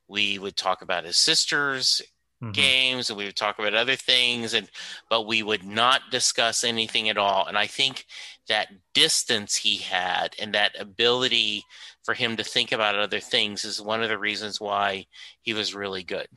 [0.07, 2.01] We would talk about his sister's
[2.43, 2.53] mm-hmm.
[2.53, 4.70] games and we would talk about other things and
[5.11, 7.47] but we would not discuss anything at all.
[7.47, 8.07] And I think
[8.49, 11.64] that distance he had and that ability
[12.03, 15.07] for him to think about other things is one of the reasons why
[15.43, 16.29] he was really good.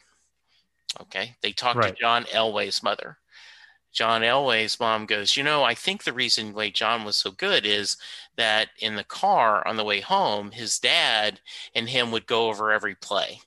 [0.99, 1.35] Okay.
[1.41, 1.81] They talk Right.
[1.81, 3.17] to John Elway's mother.
[3.93, 7.65] John Elway's mom goes, You know, I think the reason why John was so good
[7.65, 7.97] is
[8.37, 11.41] that in the car on the way home, his dad
[11.75, 13.41] and him would go over every play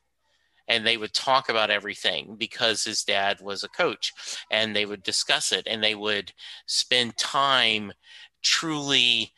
[0.68, 4.12] and they would talk about everything because his dad was a coach
[4.50, 6.32] and they would discuss it and they would
[6.66, 7.92] spend time
[8.42, 9.32] truly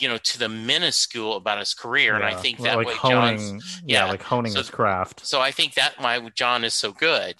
[0.00, 3.38] you know to the minuscule about his career and i think that like way honing,
[3.38, 4.10] john's yeah, yeah.
[4.10, 5.26] like honing So- his craft.
[5.26, 7.36] so I think that why John is so good.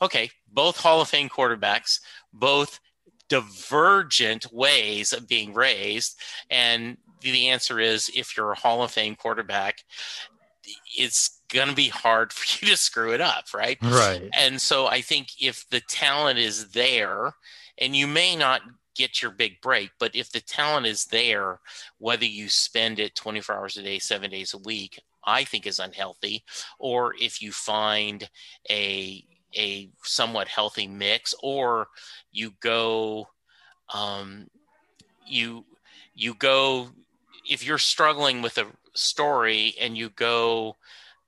[0.00, 2.00] Okay, both Hall of Fame quarterbacks,
[2.32, 2.80] both
[3.28, 6.18] divergent ways of being raised,
[6.50, 9.84] and the answer is if you're a Hall of Fame quarterback,
[10.96, 13.78] it's going to be hard for you to screw it up, right?
[13.82, 14.28] Right.
[14.36, 17.34] And so I think if the talent is there,
[17.78, 18.62] and you may not
[18.96, 21.60] get your big break, but if the talent is there,
[21.98, 25.78] whether you spend it 24 hours a day, seven days a week, I think is
[25.78, 26.44] unhealthy.
[26.78, 28.28] Or if you find
[28.70, 29.24] a
[29.56, 31.88] a somewhat healthy mix, or
[32.32, 33.28] you go,
[33.92, 34.48] um,
[35.26, 35.64] you
[36.14, 36.88] you go
[37.48, 40.76] if you're struggling with a story and you go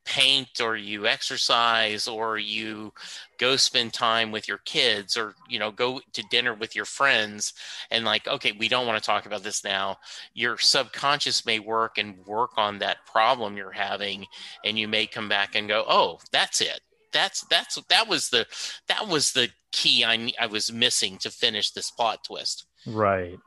[0.09, 2.91] paint or you exercise or you
[3.39, 7.53] go spend time with your kids or you know go to dinner with your friends
[7.91, 9.99] and like okay we don't want to talk about this now.
[10.33, 14.25] Your subconscious may work and work on that problem you're having
[14.65, 16.81] and you may come back and go oh that's it.
[17.13, 18.47] That's that's that was the
[18.89, 22.65] that was the key i i was missing to finish this plot twist.
[22.87, 23.39] Right.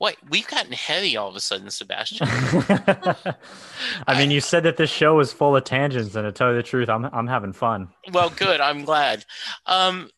[0.00, 2.26] Wait we've gotten heavy all of a sudden sebastian
[4.06, 6.56] I mean, you said that this show is full of tangents, and to tell you
[6.56, 7.88] the truth, I'm I'm having fun.
[8.12, 9.24] well good i'm glad
[9.66, 10.10] um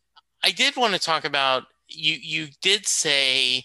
[0.45, 3.65] i did want to talk about you you did say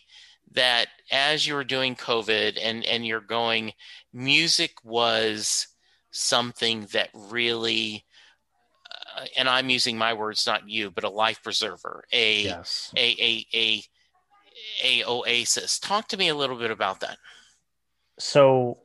[0.51, 3.73] that as you were doing covid and and you're going
[4.13, 5.67] music was
[6.11, 8.05] something that really
[9.17, 12.91] uh, and i'm using my words not you but a life preserver a Yes.
[12.95, 13.83] a a a
[14.83, 17.17] a oasis talk to me a little bit about that.
[18.19, 18.79] So,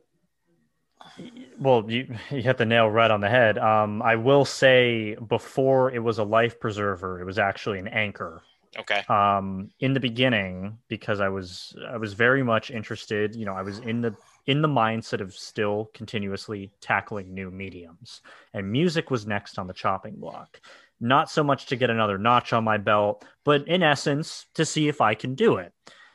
[1.58, 3.58] well, you you hit the nail right on the head.
[3.58, 8.42] Um, I will say before it was a life preserver, it was actually an anchor.
[8.78, 9.02] okay.
[9.08, 13.62] Um in the beginning because i was i was very much interested you know i
[13.62, 14.14] was in the
[14.48, 18.22] in the mindset of still continuously tackling new mediums.
[18.54, 20.60] And music was next on the chopping block
[21.00, 24.88] not so much to get another notch on my belt but in essence to see
[24.88, 25.72] if i can do it.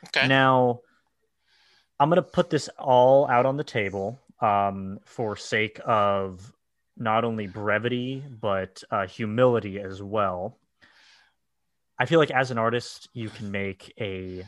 [0.08, 0.28] Okay.
[0.28, 0.80] Now
[2.00, 6.52] i'm going to put this all out on the table um, for sake of
[6.96, 10.58] not only brevity but uh, humility as well.
[11.98, 14.44] I feel like as an artist, you can make a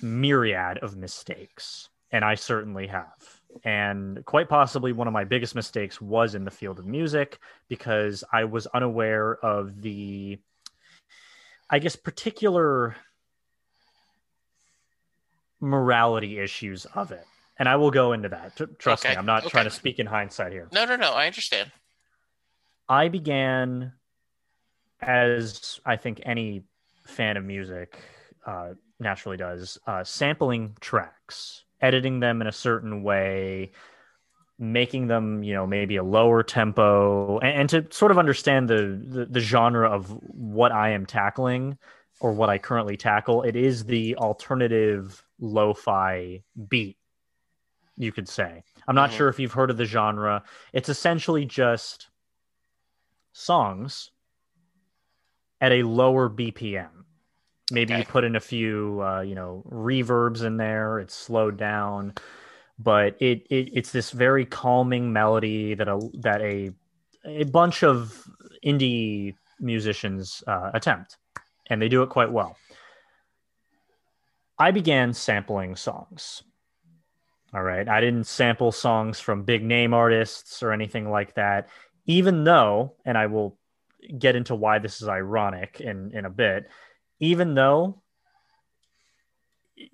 [0.00, 3.35] myriad of mistakes, and I certainly have.
[3.64, 7.38] And quite possibly one of my biggest mistakes was in the field of music
[7.68, 10.38] because I was unaware of the,
[11.70, 12.96] I guess, particular
[15.60, 17.24] morality issues of it.
[17.58, 18.60] And I will go into that.
[18.78, 19.50] Trust Okay, me, I'm not okay.
[19.50, 20.68] trying to speak in hindsight here.
[20.72, 21.72] no no no i understand
[22.88, 23.92] I began
[25.00, 26.62] as I think any
[27.04, 27.98] fan of music
[28.46, 33.72] uh, naturally does, uh, sampling tracks, editing them in a certain way,
[34.58, 39.00] making them, you know, maybe a lower tempo, and, and to sort of understand the,
[39.06, 41.76] the the genre of what I am tackling
[42.20, 43.42] or what I currently tackle.
[43.42, 46.96] It is the alternative lo-fi beat,
[47.96, 48.62] you could say.
[48.88, 49.16] I'm not Mhm.
[49.16, 50.42] sure if you've heard of the genre.
[50.72, 52.08] It's essentially just
[53.32, 54.10] songs
[55.60, 56.95] at a lower BPM.
[57.72, 61.00] Maybe you put in a few, uh, you know, reverbs in there.
[61.00, 62.14] It's slowed down,
[62.78, 66.70] but it, it it's this very calming melody that a that a
[67.24, 68.28] a bunch of
[68.64, 71.16] indie musicians uh, attempt,
[71.68, 72.56] and they do it quite well.
[74.58, 76.42] I began sampling songs.
[77.52, 81.68] All right, I didn't sample songs from big name artists or anything like that
[82.06, 83.58] even though, and I will
[84.18, 86.68] get into why this is ironic in, in a bit,
[87.20, 88.02] even though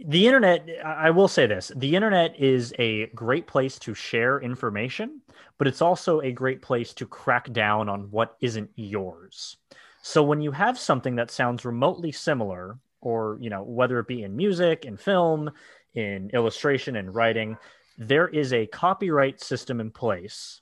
[0.05, 5.21] the internet, I will say this the internet is a great place to share information,
[5.59, 9.57] but it's also a great place to crack down on what isn't yours.
[10.03, 14.23] So when you have something that sounds remotely similar, or, you know, whether it be
[14.23, 15.51] in music, in film,
[15.95, 17.57] in illustration, in writing,
[17.99, 20.61] there is a copyright system in place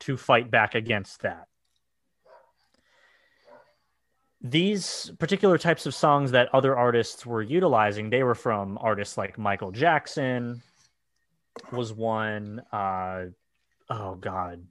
[0.00, 1.46] to fight back against that.
[4.42, 9.38] These particular types of songs that other artists were utilizing, they were from artists like
[9.38, 10.62] Michael Jackson
[11.70, 12.62] was one.
[12.72, 13.26] Uh,
[13.88, 14.64] oh God,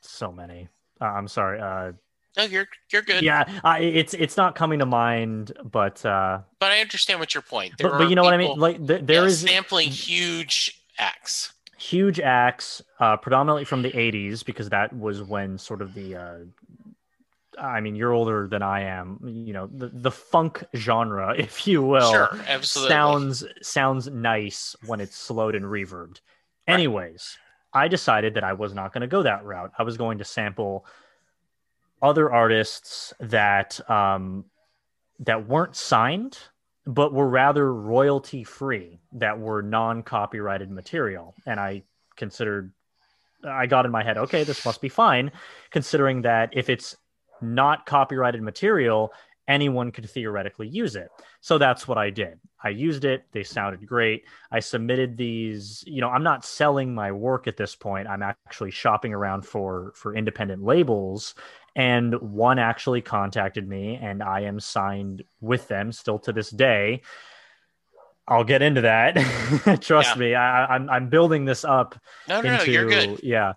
[0.00, 0.68] so many.
[1.00, 1.60] Uh, I'm sorry.
[1.60, 1.92] Uh,
[2.36, 3.22] no, you're you're good.
[3.22, 7.42] Yeah, uh, it's it's not coming to mind, but uh, but I understand what your
[7.42, 7.74] point.
[7.76, 8.58] There but, but you know what I mean.
[8.58, 14.44] Like th- there yeah, is sampling huge acts, huge acts, uh, predominantly from the '80s,
[14.44, 16.46] because that was when sort of the.
[17.58, 19.18] I mean, you're older than I am.
[19.22, 22.90] You know, the, the funk genre, if you will, sure, absolutely.
[22.90, 26.20] sounds sounds nice when it's slowed and reverbed.
[26.66, 26.74] Right.
[26.74, 27.38] Anyways,
[27.72, 29.72] I decided that I was not going to go that route.
[29.78, 30.86] I was going to sample
[32.00, 34.44] other artists that um,
[35.20, 36.38] that weren't signed,
[36.86, 41.34] but were rather royalty free, that were non copyrighted material.
[41.46, 41.84] And I
[42.16, 42.72] considered,
[43.44, 45.30] I got in my head, okay, this must be fine,
[45.70, 46.96] considering that if it's
[47.42, 49.12] not copyrighted material,
[49.48, 51.10] anyone could theoretically use it.
[51.40, 52.38] So that's what I did.
[52.62, 53.24] I used it.
[53.32, 54.24] They sounded great.
[54.50, 58.08] I submitted these, you know, I'm not selling my work at this point.
[58.08, 61.34] I'm actually shopping around for for independent labels
[61.74, 67.02] and one actually contacted me and I am signed with them still to this day.
[68.28, 69.16] I'll get into that.
[69.80, 70.20] Trust yeah.
[70.20, 71.98] me, I, am I'm, I'm building this up.
[72.28, 73.20] No, no, into, no, you're good.
[73.22, 73.54] Yeah,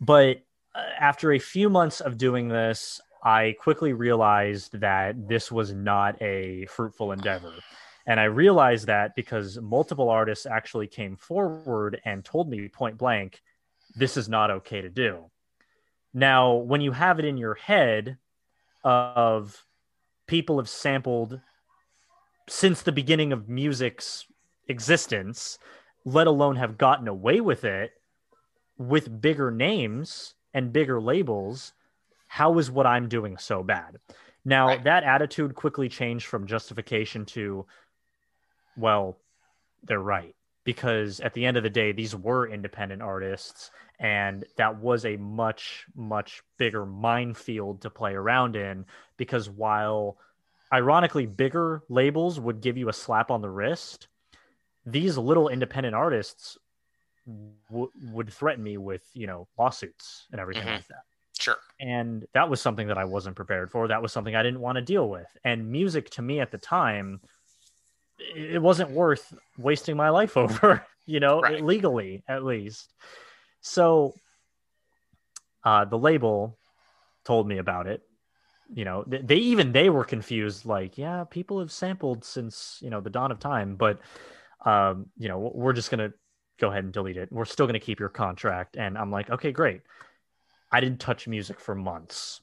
[0.00, 0.42] but
[0.74, 6.20] Uh, after a few months of doing this, I quickly realized that this was not
[6.20, 7.52] a fruitful endeavor.
[8.06, 13.42] And I realized that because multiple artists actually came forward and told me point blank,
[13.94, 15.30] this is not okay to do.
[16.14, 18.18] Now, when you have it in your head
[18.84, 19.64] of
[20.26, 21.40] people have sampled
[22.48, 24.26] since the beginning of music's
[24.68, 25.58] existence,
[26.04, 27.92] let alone have gotten away with it
[28.78, 31.72] with bigger names and bigger labels,
[32.26, 33.98] how is what I'm doing so bad?
[34.44, 34.84] Now, right.
[34.84, 37.66] that attitude quickly changed from justification to,
[38.76, 39.18] well,
[39.84, 40.34] they're right.
[40.64, 43.70] Because at the end of the day, these were independent artists
[44.02, 48.84] and that was a much much bigger minefield to play around in
[49.16, 50.18] because while
[50.72, 54.08] ironically bigger labels would give you a slap on the wrist
[54.84, 56.58] these little independent artists
[57.70, 60.74] w- would threaten me with you know lawsuits and everything mm-hmm.
[60.74, 61.02] like that
[61.38, 64.60] sure and that was something that i wasn't prepared for that was something i didn't
[64.60, 67.20] want to deal with and music to me at the time
[68.18, 71.64] it wasn't worth wasting my life over you know right.
[71.64, 72.92] legally at least
[73.60, 74.14] so
[75.64, 76.58] uh, the label
[77.24, 78.02] told me about it.
[78.74, 80.64] You know, they, they even they were confused.
[80.64, 84.00] Like, yeah, people have sampled since you know the dawn of time, but
[84.64, 86.12] um, you know, we're just gonna
[86.62, 87.30] go ahead and delete it.
[87.32, 88.76] We're still gonna keep your contract.
[88.76, 89.80] And I'm like, okay, great.
[90.70, 92.40] I didn't touch music for months.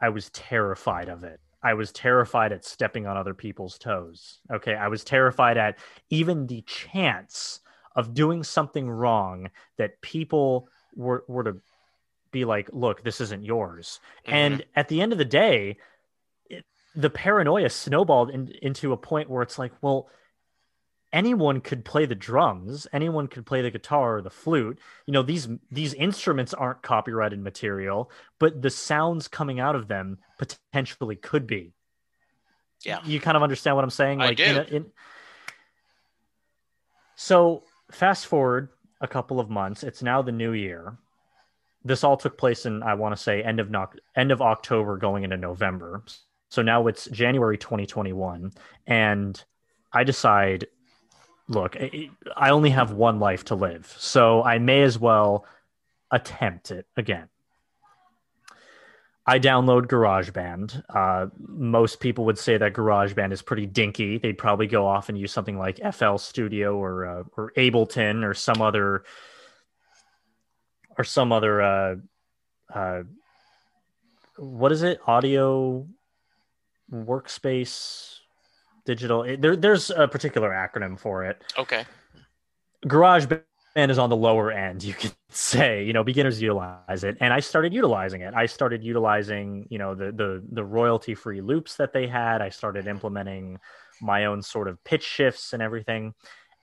[0.00, 1.40] I was terrified of it.
[1.62, 4.40] I was terrified at stepping on other people's toes.
[4.50, 4.74] Okay.
[4.74, 5.78] I was terrified at
[6.08, 7.60] even the chance
[7.94, 11.56] of doing something wrong that people were were to
[12.32, 14.00] be like, look, this isn't yours.
[14.24, 14.34] Mm-hmm.
[14.34, 15.76] And at the end of the day,
[16.48, 16.64] it,
[16.96, 20.08] the paranoia snowballed in, into a point where it's like, well,
[21.14, 24.78] anyone could play the drums, anyone could play the guitar or the flute.
[25.06, 30.18] You know, these these instruments aren't copyrighted material, but the sounds coming out of them
[30.38, 31.72] potentially could be.
[32.84, 32.98] Yeah.
[33.04, 34.18] You kind of understand what I'm saying?
[34.18, 34.44] Like I do.
[34.44, 34.86] In a, in...
[37.14, 37.62] So
[37.92, 38.68] fast forward
[39.00, 39.84] a couple of months.
[39.84, 40.98] It's now the new year.
[41.84, 44.96] This all took place in I want to say end of no- end of October
[44.96, 46.02] going into November.
[46.48, 48.52] So now it's January 2021
[48.86, 49.42] and
[49.92, 50.66] I decide
[51.48, 53.94] look, I only have one life to live.
[53.98, 55.46] So I may as well
[56.10, 57.28] attempt it again.
[59.26, 60.82] I download GarageBand.
[60.94, 64.18] Uh, most people would say that GarageBand is pretty dinky.
[64.18, 68.34] They'd probably go off and use something like FL Studio or uh, or Ableton or
[68.34, 69.04] some other
[70.98, 71.96] or some other uh,
[72.72, 73.02] uh,
[74.36, 75.00] what is it?
[75.06, 75.86] Audio
[76.92, 78.13] workspace
[78.84, 79.24] digital.
[79.38, 81.42] There, there's a particular acronym for it.
[81.58, 81.84] Okay.
[82.86, 85.84] Garage Band is on the lower end, you could say.
[85.84, 88.34] You know, beginners utilize it, and I started utilizing it.
[88.34, 92.42] I started utilizing, you know, the the the royalty free loops that they had.
[92.42, 93.58] I started implementing
[94.00, 96.14] my own sort of pitch shifts and everything,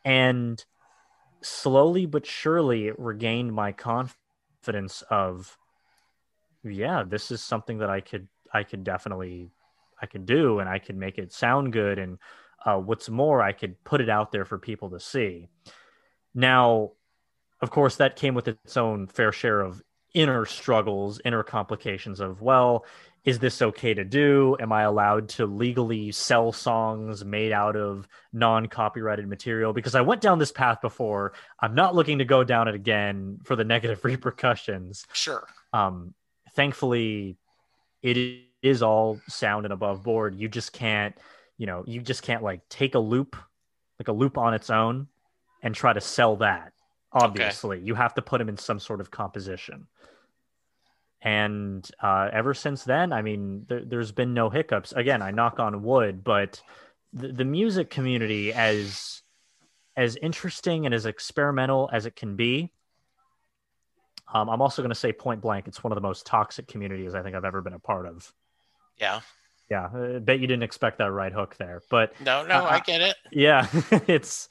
[0.06, 0.64] and
[1.42, 5.58] slowly but surely it regained my confidence of,
[6.64, 9.52] yeah, this is something that I could I could definitely
[10.02, 12.18] I could do, and I could make it sound good, and
[12.66, 15.48] uh, what's more, I could put it out there for people to see.
[16.34, 16.92] Now,
[17.62, 19.82] of course, that came with its own fair share of
[20.14, 22.86] inner struggles, inner complications of, well,
[23.24, 24.58] is this okay to do?
[24.60, 29.74] Am I allowed to legally sell songs made out of non copyrighted material?
[29.74, 31.34] Because I went down this path before.
[31.60, 35.06] I'm not looking to go down it again for the negative repercussions.
[35.14, 35.48] Sure.
[35.72, 36.16] Um,
[36.56, 37.38] thankfully,
[38.02, 40.36] it is all sound and above board.
[40.36, 41.16] You just can't,
[41.58, 43.36] you know, you just can't like take a loop,
[44.00, 45.08] like a loop on its own,
[45.62, 46.74] and try to sell that.
[47.14, 47.86] Obviously, okay.
[47.86, 49.88] you have to put them in some sort of composition.
[51.22, 54.92] And uh, ever since then, I mean, there, has been no hiccups.
[54.94, 56.62] Again, I knock on wood, but
[57.14, 59.22] the, the music community, as
[59.98, 62.72] as interesting and as experimental as it can be,
[64.34, 67.14] um, I'm also going to say point blank, it's one of the most toxic communities
[67.14, 68.34] I think I've ever been a part of.
[69.02, 69.20] Yeah.
[69.70, 69.90] Yeah.
[69.94, 73.02] I bet you didn't expect that right hook there, but no, no, uh, I get
[73.02, 73.16] it.
[73.32, 73.68] Yeah.
[74.08, 74.48] it's,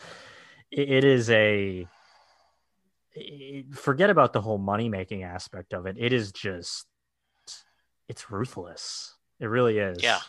[0.70, 1.86] it is a,
[3.72, 5.96] forget about the whole money making aspect of it.
[5.98, 6.86] It is just,
[8.08, 9.14] it's ruthless.
[9.38, 10.02] It really is.
[10.02, 10.20] Yeah.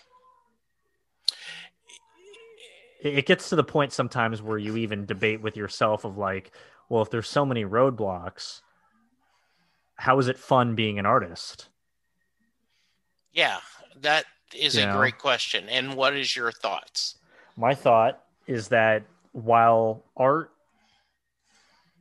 [3.04, 6.52] It gets to the point sometimes where you even debate with yourself of like,
[6.88, 8.62] well, if there's so many roadblocks,
[9.96, 11.70] how is it fun being an artist?
[13.34, 13.58] Yeah,
[14.02, 14.26] that
[14.56, 14.98] is you a know?
[14.98, 15.68] great question.
[15.70, 17.16] And what is your thoughts?
[17.58, 20.52] My thought is that while art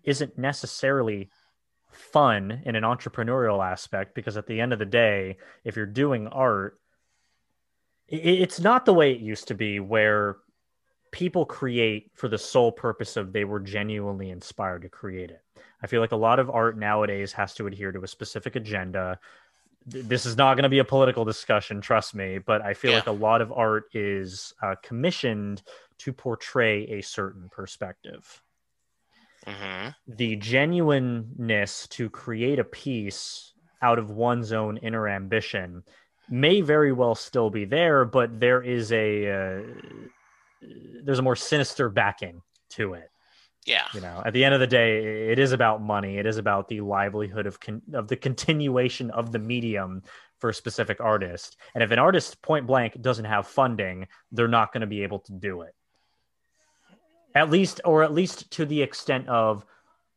[0.04, 1.30] isn't necessarily
[1.92, 6.26] fun in an entrepreneurial aspect, because at the end of the day, if you're doing
[6.28, 6.78] art,
[8.08, 10.38] it's not the way it used to be where
[11.12, 15.42] people create for the sole purpose of they were genuinely inspired to create it.
[15.82, 19.18] I feel like a lot of art nowadays has to adhere to a specific agenda.
[19.86, 22.98] This is not going to be a political discussion, trust me, but I feel yeah.
[22.98, 25.62] like a lot of art is uh, commissioned
[25.98, 28.42] to portray a certain perspective.
[29.46, 29.88] Mm-hmm.
[30.06, 35.82] The genuineness to create a piece out of one's own inner ambition
[36.28, 39.62] may very well still be there, but there is a uh,
[41.02, 43.10] there's a more sinister backing to it.
[43.66, 43.86] Yeah.
[43.92, 46.16] You know, at the end of the day, it is about money.
[46.16, 50.02] It is about the livelihood of con- of the continuation of the medium
[50.38, 51.56] for a specific artist.
[51.74, 55.18] And if an artist point blank doesn't have funding, they're not going to be able
[55.20, 55.74] to do it.
[57.34, 59.64] At least or at least to the extent of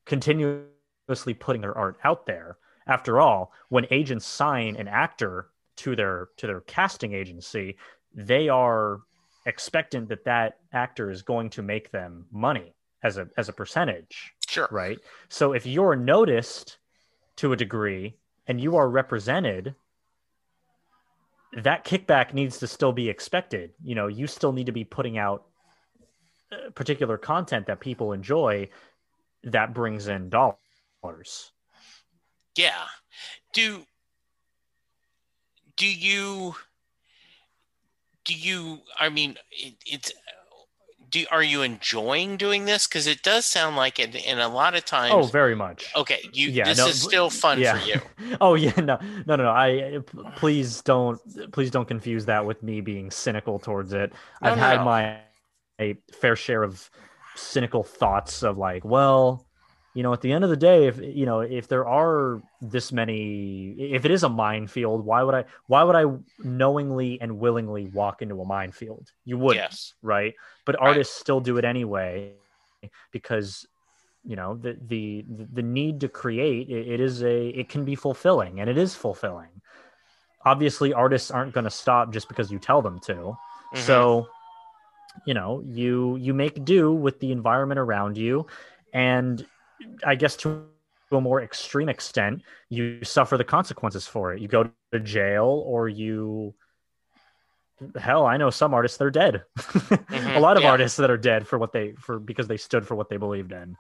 [0.05, 2.57] continuously putting their art out there.
[2.87, 7.77] After all, when agents sign an actor to their to their casting agency,
[8.15, 9.01] they are
[9.45, 12.73] expectant that that actor is going to make them money
[13.04, 14.34] as a as a percentage.
[14.47, 14.68] Sure.
[14.72, 14.99] Right.
[15.30, 16.78] So if you're noticed
[17.38, 18.16] to a degree
[18.47, 19.76] and you are represented,
[21.54, 23.72] that kickback needs to still be expected.
[23.84, 25.45] You know, you still need to be putting out
[26.51, 28.70] uh, particular content that people enjoy
[29.43, 31.51] that brings in dollars.
[32.56, 32.86] Yeah.
[33.54, 33.86] Do
[35.76, 36.56] do you
[38.26, 40.14] do you i mean it, it's
[41.14, 42.88] do are you enjoying doing this?
[42.88, 45.86] Because it does sound like it and a lot of times oh very much.
[45.95, 47.78] Okay you yeah, this no, is still fun yeah.
[47.78, 48.01] for you.
[48.41, 49.99] Oh yeah no no no no i
[50.36, 51.20] please don't
[51.51, 54.11] please don't confuse that with me being cynical towards it.
[54.41, 55.20] No, i've no, had my
[55.80, 56.89] a fair share of
[57.36, 59.45] cynical thoughts of like well
[59.93, 62.91] you know, at the end of the day, if you know, if there are this
[62.91, 65.45] many, if it is a minefield, why would I?
[65.67, 66.05] Why would I
[66.39, 69.11] knowingly and willingly walk into a minefield?
[69.23, 69.93] You would, yes.
[70.01, 70.33] right?
[70.65, 72.31] But artists still do it anyway
[73.11, 73.67] because
[74.25, 77.93] you know the the the need to create it, it is a it can be
[77.93, 79.49] fulfilling and it is fulfilling.
[80.43, 83.13] Obviously, artists aren't going to stop just because you tell them to.
[83.13, 83.79] Mm-hmm.
[83.79, 84.27] So,
[85.25, 88.47] you know, you you make do with the environment around you
[88.91, 89.45] and
[90.05, 90.65] I guess to
[91.11, 94.41] a more extreme extent, you suffer the consequences for it.
[94.41, 96.55] You go to jail or you
[97.97, 99.43] hell, I know some artists they're dead.
[100.13, 100.69] Mm-hmm, a lot of yeah.
[100.69, 103.51] artists that are dead for what they for because they stood for what they believed
[103.51, 103.75] in.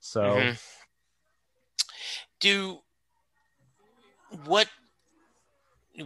[0.00, 0.52] So mm-hmm.
[2.40, 2.78] do
[4.44, 4.68] what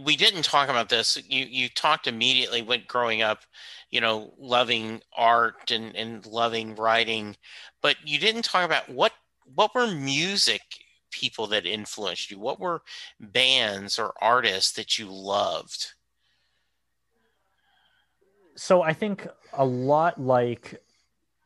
[0.01, 1.17] we didn't talk about this.
[1.27, 3.39] You you talked immediately when growing up,
[3.89, 7.35] you know, loving art and, and loving writing,
[7.81, 9.11] but you didn't talk about what
[9.55, 10.61] what were music
[11.11, 12.39] people that influenced you?
[12.39, 12.81] What were
[13.19, 15.93] bands or artists that you loved?
[18.55, 20.81] So I think a lot like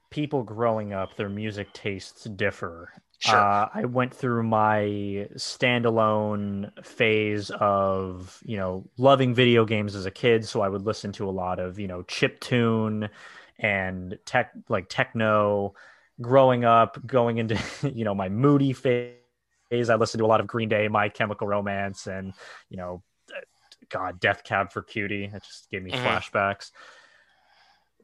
[0.10, 2.92] people growing up, their music tastes differ.
[3.20, 3.36] Sure.
[3.36, 10.12] Uh, I went through my standalone phase of, you know, loving video games as a
[10.12, 10.46] kid.
[10.46, 13.10] So I would listen to a lot of, you know, chip tune
[13.58, 15.74] and tech, like techno
[16.22, 17.60] growing up, going into
[17.94, 21.48] you know my moody phase, I listened to a lot of Green Day, My Chemical
[21.48, 22.34] Romance, and
[22.70, 23.04] you know,
[23.90, 25.26] God, Death Cab for Cutie.
[25.26, 26.06] It just gave me mm-hmm.
[26.06, 26.72] flashbacks.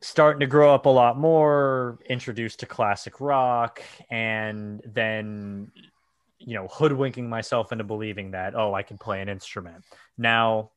[0.01, 5.71] Starting to grow up a lot more, introduced to classic rock, and then
[6.45, 9.85] you know, hoodwinking myself into believing that, oh, I can play an instrument.
[10.17, 10.71] Now,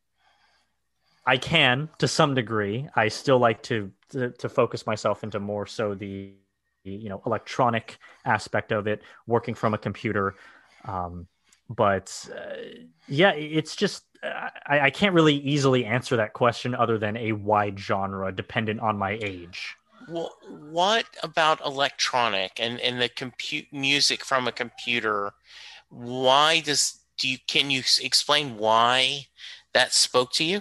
[1.26, 2.88] I can to some degree.
[2.94, 6.34] I still like to, to, to focus myself into more so the
[6.86, 10.36] you know electronic aspect of it, working from a computer.
[10.84, 11.26] Um,
[11.68, 12.56] but uh,
[13.08, 17.78] yeah, it's just I, I can't really easily answer that question other than a wide
[17.78, 19.76] genre dependent on my age.
[20.08, 25.32] Well, what about electronic and, and the compute music from a computer?
[25.88, 29.26] Why does do you can you explain why
[29.72, 30.60] that spoke to you?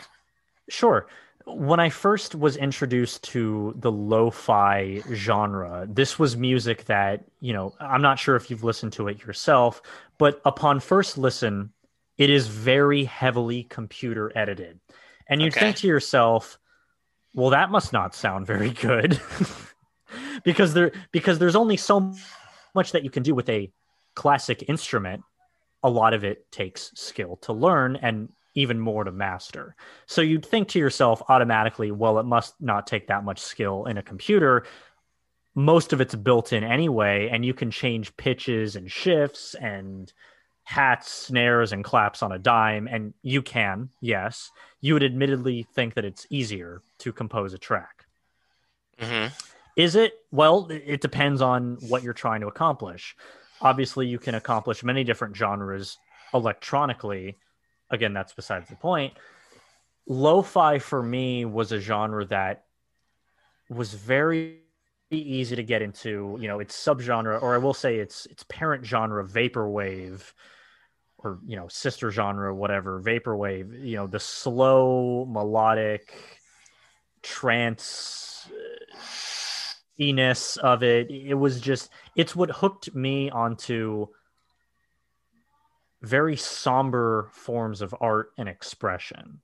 [0.70, 1.08] Sure.
[1.48, 7.74] When I first was introduced to the lo-fi genre, this was music that, you know,
[7.80, 9.82] I'm not sure if you've listened to it yourself,
[10.18, 11.72] but upon first listen,
[12.18, 14.80] it is very heavily computer edited.
[15.30, 15.60] And you okay.
[15.60, 16.58] think to yourself,
[17.36, 19.20] well, that must not sound very good.
[20.44, 22.14] because there because there's only so
[22.74, 23.72] much that you can do with a
[24.16, 25.24] classic instrument.
[25.84, 29.76] A lot of it takes skill to learn and even more to master.
[30.08, 33.98] So you'd think to yourself automatically, well, it must not take that much skill in
[33.98, 34.66] a computer.
[35.54, 40.12] Most of it's built in anyway, and you can change pitches and shifts and
[40.64, 42.88] hats, snares, and claps on a dime.
[42.88, 44.52] And you can, yes,
[44.82, 48.06] you would admittedly think that it's easier to compose a track.
[49.00, 49.34] Mm-hmm.
[49.76, 50.14] Is it?
[50.32, 53.16] Well, it depends on what you're trying to accomplish.
[53.62, 55.98] Obviously, you can accomplish many different genres
[56.34, 57.38] electronically.
[57.90, 59.14] Again, that's besides the point.
[60.08, 62.66] Lo-fi for me was a genre that
[63.70, 64.60] was very
[65.12, 66.38] easy to get into.
[66.40, 70.22] You know, it's subgenre, or I will say it's it's parent genre vaporwave
[71.26, 76.14] or you know sister genre whatever vaporwave you know the slow melodic
[77.24, 79.02] trance uh,
[80.00, 84.08] eness of it it was just it's what hooked me onto
[86.06, 89.40] very somber forms of art and expression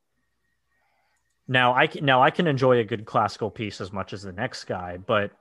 [1.48, 4.32] now i can now i can enjoy a good classical piece as much as the
[4.32, 5.32] next guy but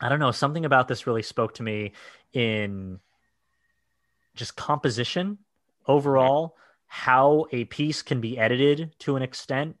[0.00, 1.92] i don't know something about this really spoke to me
[2.32, 2.98] in
[4.38, 5.38] just composition
[5.86, 6.56] overall,
[6.86, 9.76] how a piece can be edited to an extent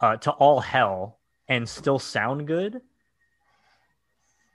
[0.00, 1.18] uh, to all hell
[1.48, 2.80] and still sound good.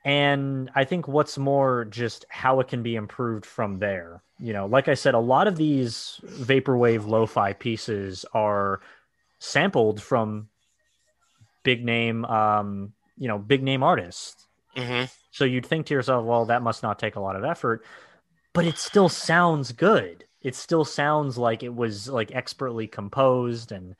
[0.08, 4.22] And I think what's more, just how it can be improved from there.
[4.38, 8.80] You know, like I said, a lot of these vaporwave lo fi pieces are
[9.38, 10.48] sampled from
[11.62, 14.46] big name, um, you know, big name artists.
[14.76, 15.06] Mm-hmm.
[15.30, 17.84] So you'd think to yourself, well, that must not take a lot of effort
[18.58, 20.24] but it still sounds good.
[20.42, 23.70] It still sounds like it was like expertly composed.
[23.70, 23.94] And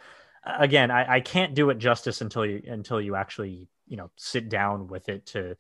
[0.45, 4.11] uh, again, I, I can't do it justice until you until you actually you know
[4.17, 5.57] sit down with it to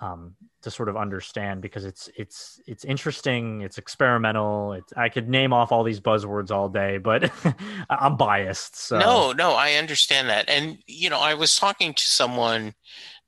[0.00, 4.72] um, to sort of understand because it's it's it's interesting, it's experimental.
[4.74, 7.30] It's I could name off all these buzzwords all day, but
[7.90, 8.76] I'm biased.
[8.76, 8.98] So.
[8.98, 12.74] No, no, I understand that, and you know, I was talking to someone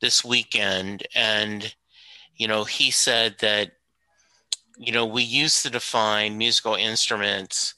[0.00, 1.74] this weekend, and
[2.36, 3.72] you know, he said that
[4.80, 7.74] you know, we used to define musical instruments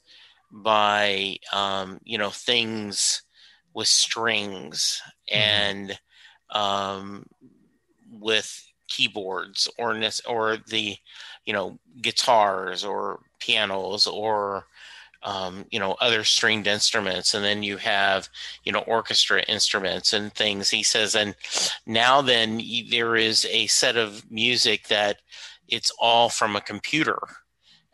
[0.49, 3.23] by, um, you know, things
[3.73, 5.37] with strings mm-hmm.
[5.37, 5.99] and
[6.51, 7.25] um,
[8.09, 10.95] with keyboards or or the,
[11.45, 14.65] you know, guitars or pianos or
[15.23, 17.33] um, you know other stringed instruments.
[17.33, 18.29] And then you have
[18.63, 20.69] you know orchestra instruments and things.
[20.69, 21.35] He says and
[21.85, 25.17] now then there is a set of music that
[25.67, 27.17] it's all from a computer.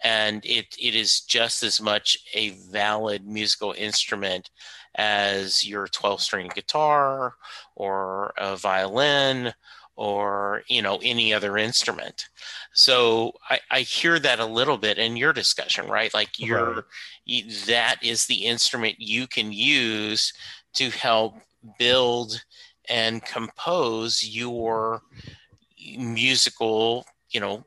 [0.03, 4.49] And it, it is just as much a valid musical instrument
[4.95, 7.35] as your 12 string guitar
[7.75, 9.53] or a violin
[9.99, 12.29] or you know any other instrument
[12.71, 16.85] so I, I hear that a little bit in your discussion right like your
[17.27, 17.43] right.
[17.67, 20.31] that is the instrument you can use
[20.75, 21.35] to help
[21.77, 22.41] build
[22.87, 25.01] and compose your
[25.97, 27.65] musical you know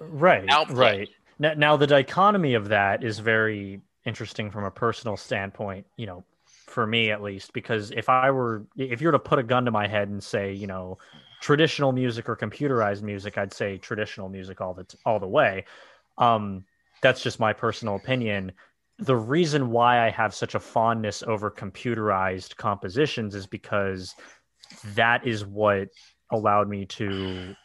[0.00, 0.76] right output.
[0.76, 6.06] right now, now the dichotomy of that is very interesting from a personal standpoint you
[6.06, 6.24] know
[6.76, 9.64] for me at least because if i were if you were to put a gun
[9.64, 10.98] to my head and say you know
[11.40, 15.64] traditional music or computerized music i'd say traditional music all the all the way
[16.18, 16.62] um
[17.00, 18.52] that's just my personal opinion
[18.98, 24.14] the reason why i have such a fondness over computerized compositions is because
[24.94, 25.88] that is what
[26.30, 27.56] allowed me to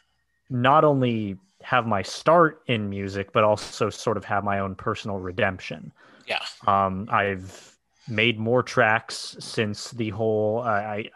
[0.48, 5.18] not only have my start in music, but also sort of have my own personal
[5.18, 5.92] redemption.
[6.26, 6.40] Yeah.
[6.66, 7.71] Um, I've
[8.06, 11.10] made more tracks since the whole uh, I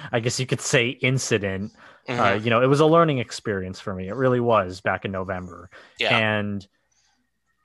[0.12, 1.72] I guess you could say incident.
[1.74, 2.18] Uh, Mhm.
[2.32, 4.08] Uh, you know, it was a learning experience for me.
[4.08, 5.70] It really was back in November.
[5.98, 6.18] yeah.
[6.18, 6.66] And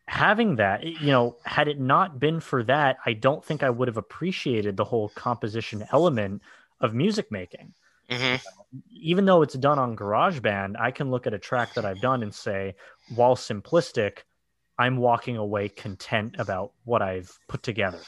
[0.08, 3.88] having that, you know, had it not been for that, I don't think I would
[3.88, 6.42] have appreciated the whole composition element
[6.80, 7.74] of music making.
[8.10, 8.58] hmm
[8.92, 12.22] Even though it's done on GarageBand, I can look at a track that I've done
[12.24, 12.76] and say,
[13.08, 14.20] while simplistic,
[14.78, 18.08] I'm walking away content about what I've put together.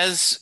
[0.00, 0.40] Has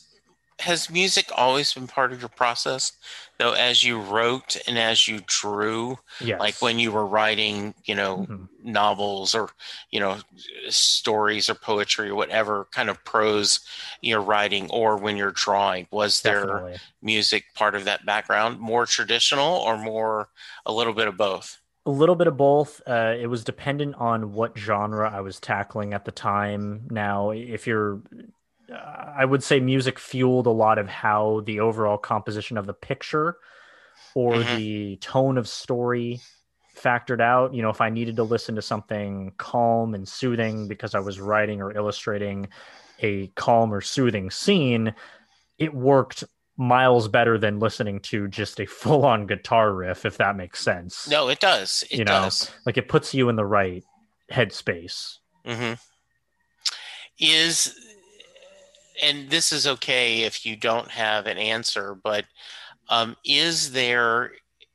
[0.59, 2.91] has music always been part of your process
[3.39, 6.39] though as you wrote and as you drew Yes.
[6.39, 8.47] like when you were writing you know Mhm.
[8.63, 9.49] novels or
[9.89, 10.17] you know
[10.69, 13.61] stories or poetry or whatever kind of prose
[14.01, 16.79] you're writing or when you're drawing was there Definitely.
[17.01, 20.27] music part of that background more traditional or more
[20.65, 22.81] a little bit of both A little bit of both.
[22.85, 26.87] Uh, it was dependent on what genre I was tackling at the time.
[26.91, 28.01] Now, if you're,
[28.71, 33.37] I would say music fueled a lot of how the overall composition of the picture
[34.15, 34.57] or Mhm.
[34.57, 36.21] the tone of story
[36.75, 37.53] factored out.
[37.53, 41.19] You know, if I needed to listen to something calm and soothing because I was
[41.19, 42.47] writing or illustrating
[42.99, 44.93] a calm or soothing scene,
[45.57, 46.23] it worked
[46.57, 51.07] miles better than listening to just a full on guitar riff, if that makes sense
[51.09, 53.83] no it does it You know, does like it puts you in the right
[54.31, 55.17] headspace.
[55.45, 55.73] hmm
[57.19, 57.75] Is
[59.01, 62.25] and this is okay if you don't have an answer, but
[62.89, 64.31] um, is there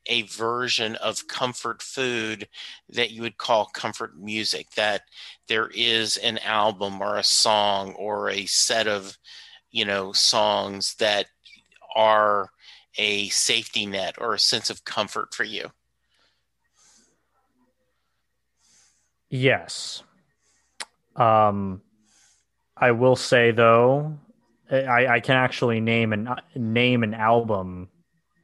[0.06, 2.46] a version of comfort food
[2.88, 4.70] that you would call comfort music?
[4.72, 5.02] That
[5.48, 9.18] there is an album or a song or a set of
[9.70, 11.26] you know songs that
[11.96, 12.50] are
[12.96, 15.70] a safety net or a sense of comfort for you.
[19.30, 20.04] Yes.
[21.16, 21.82] Um,
[22.76, 24.18] I will say though,
[24.70, 27.88] I, I can actually name an name an album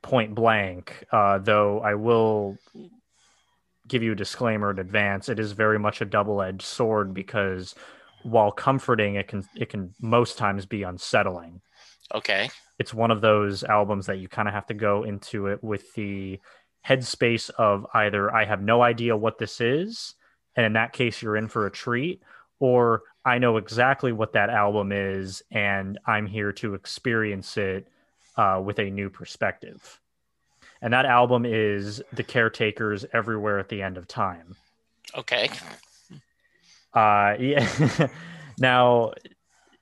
[0.03, 1.05] point blank.
[1.11, 2.57] Uh, though I will
[3.89, 5.29] give you a disclaimer in advance.
[5.29, 7.75] It is very much a double edged sword because
[8.23, 11.61] while comforting, it can it can most times be unsettling.
[12.15, 12.51] Okay.
[12.81, 15.93] it's one of those albums that you kind of have to go into it with
[15.95, 16.41] the
[16.87, 20.15] headspace of either I have no idea what this is,
[20.57, 22.23] and in that case, you're in for a treat,
[22.59, 27.87] or I know exactly what that album is, and I'm here to experience it
[28.37, 30.01] uh, with a new perspective.
[30.83, 34.57] And that album is The Caretakers Everywhere at the End of Time.
[35.15, 35.51] Okay.
[36.95, 38.09] Uh, yeah.
[38.59, 39.13] now,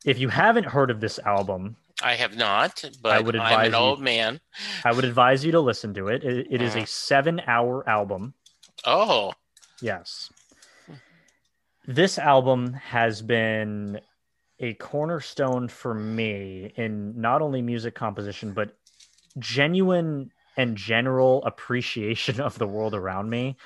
[0.05, 3.67] if you haven't heard of this album, I have not, but I would I'm advise
[3.69, 4.41] an you- old man.
[4.85, 6.23] I would advise you to listen to it.
[6.25, 6.89] It, it is a Mhm.
[6.89, 8.35] seven hour album.
[8.85, 9.33] Oh,
[9.81, 10.31] Yes.
[11.89, 13.99] This album has been
[14.61, 18.77] a cornerstone for me in not only music composition, but
[19.39, 23.57] genuine and general appreciation of the world around me.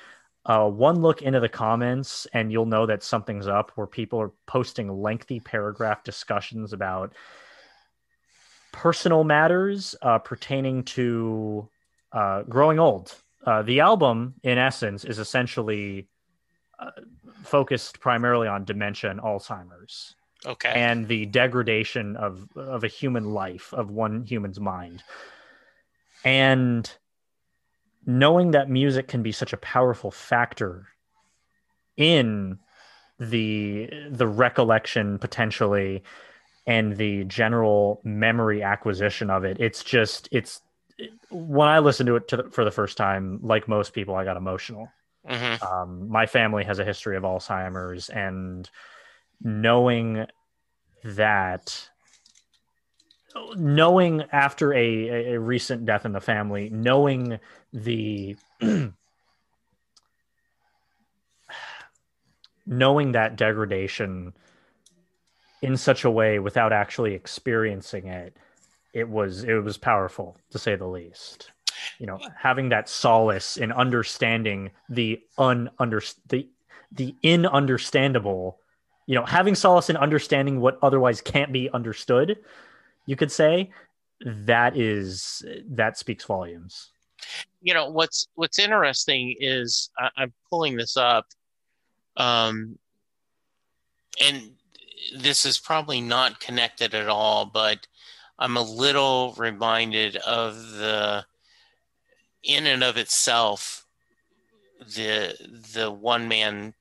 [0.45, 4.31] Uh, one look into the comments, and you'll know that something's up where people are
[4.47, 7.11] posting lengthy paragraph discussions about
[8.71, 11.67] personal matters uh, pertaining to
[12.13, 13.13] uh, growing old.
[13.45, 16.07] Uh, the album, in essence, is essentially
[16.79, 16.91] uh,
[17.43, 20.15] focused primarily on dementia and Alzheimer's
[20.45, 20.71] okay.
[20.75, 25.03] and the degradation of of a human life, of one human's mind.
[26.25, 26.89] And
[28.05, 30.87] knowing that music can be such a powerful factor
[31.97, 32.59] in
[33.19, 36.03] the the recollection potentially
[36.65, 40.61] and the general memory acquisition of it it's just it's
[41.29, 44.23] when i listened to it to the, for the first time like most people i
[44.23, 44.89] got emotional
[45.27, 48.69] hmm um, my family has a history of Alzheimer's, and
[49.41, 50.25] knowing
[51.03, 51.89] that,
[53.55, 57.39] knowing after a- a recent death in the family, knowing
[57.73, 58.35] the,
[62.65, 64.33] knowing that degradation
[65.61, 68.35] in such a way without actually experiencing it,
[68.93, 71.51] it was it was powerful to say the least
[71.99, 76.47] you know having that solace in understanding the ununder the
[76.91, 78.59] the in understandable
[79.07, 82.37] you know having solace in understanding what otherwise can't be understood
[83.05, 83.69] you could say
[84.25, 86.91] that is that speaks volumes.
[87.61, 91.25] You know what's what's interesting is I, I'm pulling this up,
[92.17, 92.77] um,
[94.21, 94.51] and
[95.17, 97.87] this is probably not connected at all, but
[98.39, 101.25] I'm a little reminded of the,
[102.43, 103.85] in and of itself,
[104.79, 105.35] the
[105.73, 106.73] the one man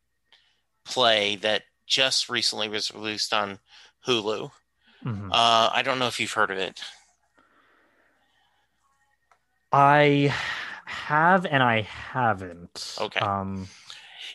[0.84, 3.60] play that just recently was released on
[4.06, 4.50] Hulu.
[5.04, 5.30] Mhm.
[5.32, 6.82] Uh, I don't know if you've heard of it.
[9.72, 10.34] I
[10.84, 12.96] have and I haven't.
[13.00, 13.20] Okay.
[13.20, 13.68] Um,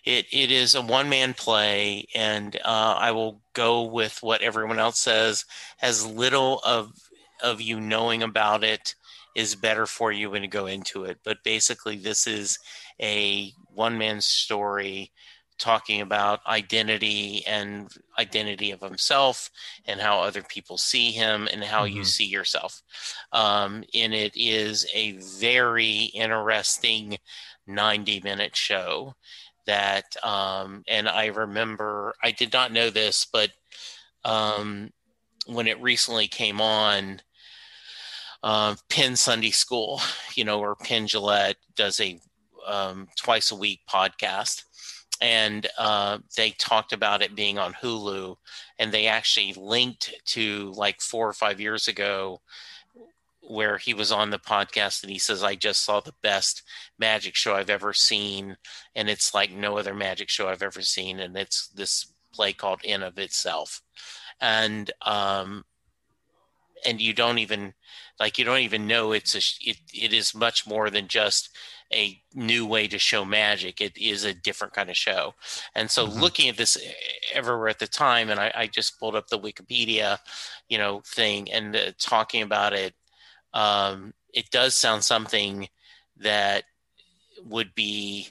[0.04, 4.80] It it is a one man play, and uh, I will go with what everyone
[4.80, 5.46] else says.
[5.82, 6.94] As little of
[7.42, 8.96] of you knowing about it
[9.36, 11.20] is better for you when you go into it.
[11.24, 12.60] But basically, this is
[13.02, 15.12] a one man story
[15.60, 19.50] talking about identity and identity of himself
[19.86, 22.04] and how other people see him and how you Mhm.
[22.04, 22.84] see yourself.
[23.32, 27.18] Um, and it is a very interesting
[27.66, 29.16] 90 minute show
[29.66, 33.52] that um, and i remember i did not know this but
[34.24, 34.92] um,
[35.48, 37.22] when it recently came on
[38.44, 40.00] uh, penn sunday school
[40.36, 42.20] you know or Penn Jillette does a
[42.68, 44.64] um, twice a week podcast.
[45.20, 48.36] And uh, they talked about it being on hulu
[48.78, 52.42] and they actually linked to like four or five years ago
[53.42, 56.64] where he was on the podcast and he says i just saw the best
[57.00, 58.58] magic show i've ever seen
[58.94, 62.82] and it's like no other magic show I've ever seen, and it's this play called
[62.84, 63.82] In of Itself,
[64.42, 65.64] and um,
[66.86, 67.74] and you don't even
[68.20, 71.50] like you don't even know it's a it it is much more than just
[71.94, 73.80] a new way to show magic.
[73.80, 75.36] It is a different kind of show,
[75.76, 76.20] and so Mhm.
[76.22, 76.78] looking at this
[77.34, 80.20] everywhere at the time, and I, I just pulled up the Wikipedia,
[80.70, 82.94] you know, thing and uh, talking about it.
[83.54, 85.70] Um, it does sound something
[86.18, 86.66] that
[87.46, 88.30] would be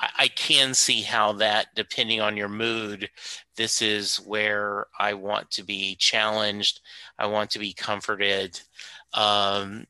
[0.00, 3.10] I, I can see how that, depending on your mood,
[3.56, 6.80] this is where I want to be challenged.
[7.18, 8.60] I want to be comforted.
[9.16, 9.86] Um,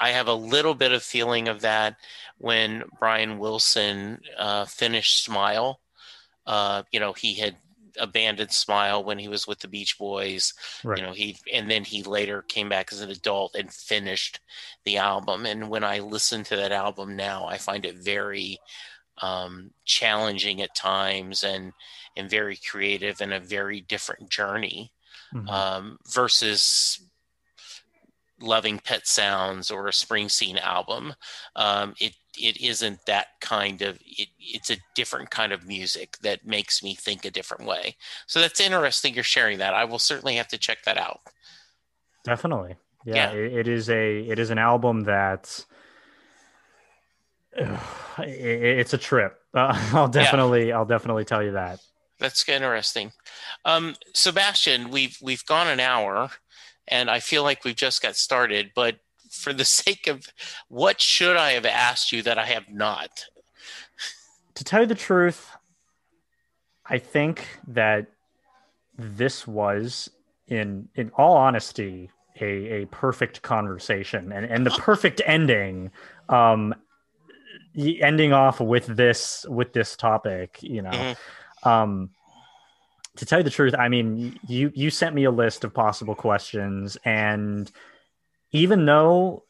[0.00, 1.96] I have a little bit of feeling of that
[2.38, 5.80] when Brian Wilson uh, finished Smile.
[6.46, 7.56] Uh, you know, he had
[7.98, 10.96] abandoned Smile when he was with the Beach Boys right.
[10.96, 14.38] you know he and then he later came back as an adult and finished
[14.84, 18.58] the album and when i listen to that album now i find it very
[19.22, 21.72] um, challenging at times and
[22.16, 24.92] and very creative and a very different journey
[25.34, 25.48] Mhm.
[25.48, 27.00] um, versus
[28.40, 31.14] loving pet sounds or a springsteen album
[31.56, 36.46] um, it it isn't that kind of it, it's a different kind of music that
[36.46, 40.36] makes me think a different way so that's interesting you're sharing that i will certainly
[40.36, 41.20] have to check that out
[42.24, 42.76] Definitely.
[43.04, 43.38] Yeah, Yeah.
[43.38, 45.64] It, it is a it is an album that
[47.58, 47.68] it,
[48.18, 49.38] it's a trip.
[49.54, 51.80] Uh, I'll definitely I'll definitely tell you that.
[52.18, 53.12] That's interesting.
[53.64, 56.30] Um, Sebastian, we've we've gone an hour,
[56.88, 58.72] and I feel like we've just got started.
[58.74, 58.96] But
[59.30, 60.26] for the sake of
[60.68, 63.26] what should I have asked you that I have not?
[64.54, 65.50] To tell you the truth,
[66.86, 68.06] I think that
[68.98, 70.10] this was
[70.48, 72.10] in in all honesty
[72.40, 75.90] a, a perfect conversation and, and the perfect ending
[76.28, 76.74] um
[77.76, 81.16] ending off with this with this topic you know Mhm.
[81.62, 82.10] um
[83.16, 86.14] to tell you the truth i mean you you sent me a list of possible
[86.14, 87.70] questions and
[88.52, 89.42] even though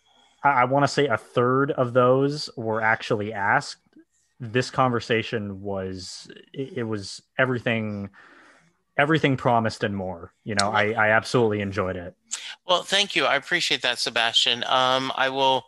[0.44, 3.82] i, I want to say a third of those were actually asked
[4.38, 8.10] this conversation was it, it was everything
[8.96, 12.14] everything promised and more you know i i absolutely enjoyed it
[12.66, 13.24] Well, thank you.
[13.24, 14.64] I appreciate that, Sebastian.
[14.64, 15.64] Um, I will.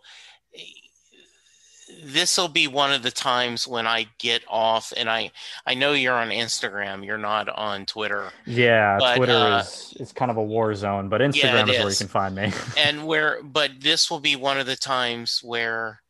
[2.03, 5.30] This will be one of the times when I get off, and I
[5.66, 7.05] I know you're on Instagram.
[7.07, 8.30] You're not on Twitter.
[8.46, 11.68] yeah But, twitter uh, is is kind of a war zone but instagram Yeah, it
[11.68, 14.76] is where you can find me and where but this will be one of the
[14.76, 16.03] times where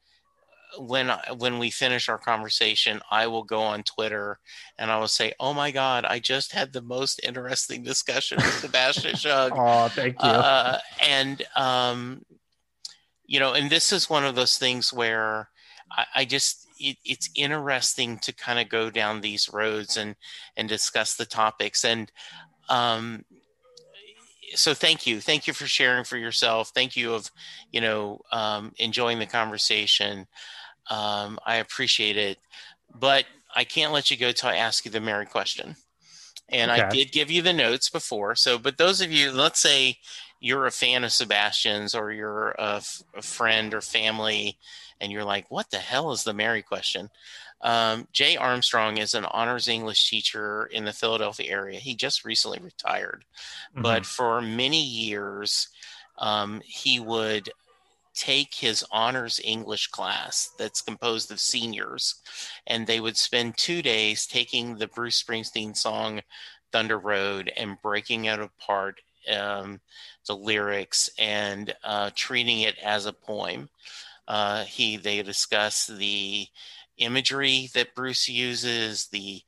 [0.79, 4.39] when when we finish our conversation i will go on twitter
[4.79, 8.55] and i will say oh my god i just had the most interesting discussion with
[8.55, 12.25] sebastian Schug oh thank you uh, and um,
[13.27, 15.49] you know and this is one of those things where
[15.97, 20.17] i, I just it, it's interesting to kind of go down these roads and
[20.57, 21.85] and discuss the topics.
[21.85, 22.11] And
[22.69, 23.25] um,
[24.55, 25.21] so thank you.
[25.21, 26.73] Thank you for sharing for yourself.
[26.75, 27.31] Thank you of
[27.71, 30.27] you know um, enjoying the conversation.
[30.91, 32.39] Um, i appreciate it.
[32.95, 33.25] But
[33.55, 35.77] i can't let you go till i ask you the mary question.
[36.49, 38.35] And i did give you the notes before.
[38.35, 39.99] So but those of you let's say
[40.43, 44.59] you're a fan of sebastian's or you're a, f- a friend or family
[45.01, 47.09] and you're like what the hell is the mary question
[47.65, 51.79] um, Jay Armstrong is an honors English teacher in the Philadelphia area.
[51.79, 53.25] He just recently retired
[53.77, 53.83] Mhm.
[53.83, 55.69] but for many years
[56.19, 57.49] um, he would
[58.15, 62.17] take his honors English class that's composed of seniors,
[62.67, 66.21] and they would spend two days taking the Bruce Springsteen song
[66.73, 69.01] Thunder Road and breaking it apart,
[69.35, 69.81] um,
[70.27, 73.69] the lyrics, and uh, treating it as a poem.
[74.29, 76.47] Uh, he they discuss the
[76.99, 79.43] imagery that Bruce uses, the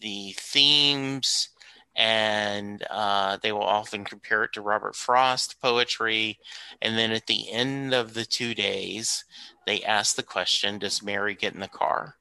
[0.00, 1.48] the themes,
[1.94, 6.38] and uh, they will often compare it to Robert Frost poetry.
[6.80, 9.24] And then at the end of the two days,
[9.66, 12.16] they ask the question Does Mary get in the car?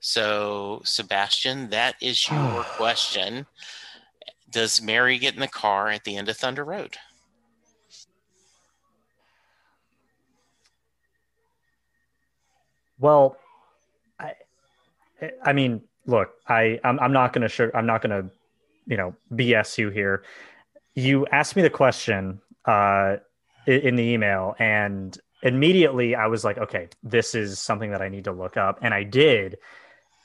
[0.00, 3.46] So, Sebastian, that is your question.
[4.50, 6.96] Does Mary get in the car at the end of Thunder Road?
[12.98, 13.36] Well,
[14.18, 14.34] I,
[15.42, 18.30] I mean, look, I, I'm, I'm not going to sure, I'm not going to
[18.86, 20.24] you know BS you here.
[20.94, 23.16] You asked me the question uh,
[23.66, 28.24] in the email, and immediately I was like, okay, this is something that I need
[28.24, 29.58] to look up, and I did.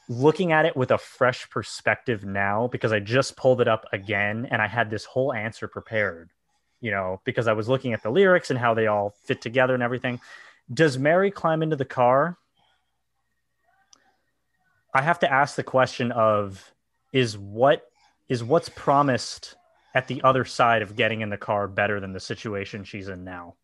[0.08, 4.48] Looking at it with a fresh perspective now, because I just pulled it up again,
[4.52, 6.30] and I had this whole answer prepared.
[6.82, 9.74] You know, because I was looking at the lyrics and how they all fit together
[9.74, 10.20] and everything.
[10.72, 12.38] Does Mary climb into the car?
[14.94, 16.74] I have to ask the question of
[17.12, 17.90] is what
[18.30, 19.56] is what's promised
[19.94, 23.24] at the other side of getting in the car better than the situation she's in
[23.24, 23.56] now?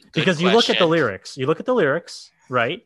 [0.00, 0.48] Good because question.
[0.48, 2.82] you look at the lyrics, you look at the lyrics, right?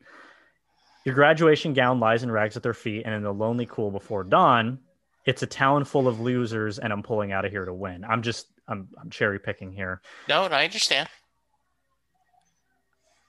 [1.05, 4.23] Your graduation gown lies in rags at their feet, and in the lonely cool before
[4.23, 4.79] dawn,
[5.25, 8.03] it's a town full of losers, and I'm pulling out of here to win.
[8.03, 10.01] I'm just, I'm, I'm cherry picking here.
[10.27, 11.09] No, I understand.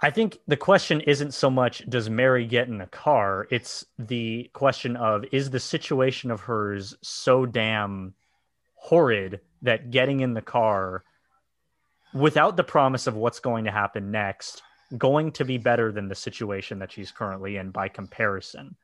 [0.03, 4.51] I think the question isn't so much does Mary get in a car, it's the
[4.53, 8.15] question of is the situation of hers so damn
[8.75, 11.05] horrid that getting in the car
[12.13, 14.61] without the promise of what's going to happen next
[14.99, 18.77] going to be better than the situation that she's currently in by comparison.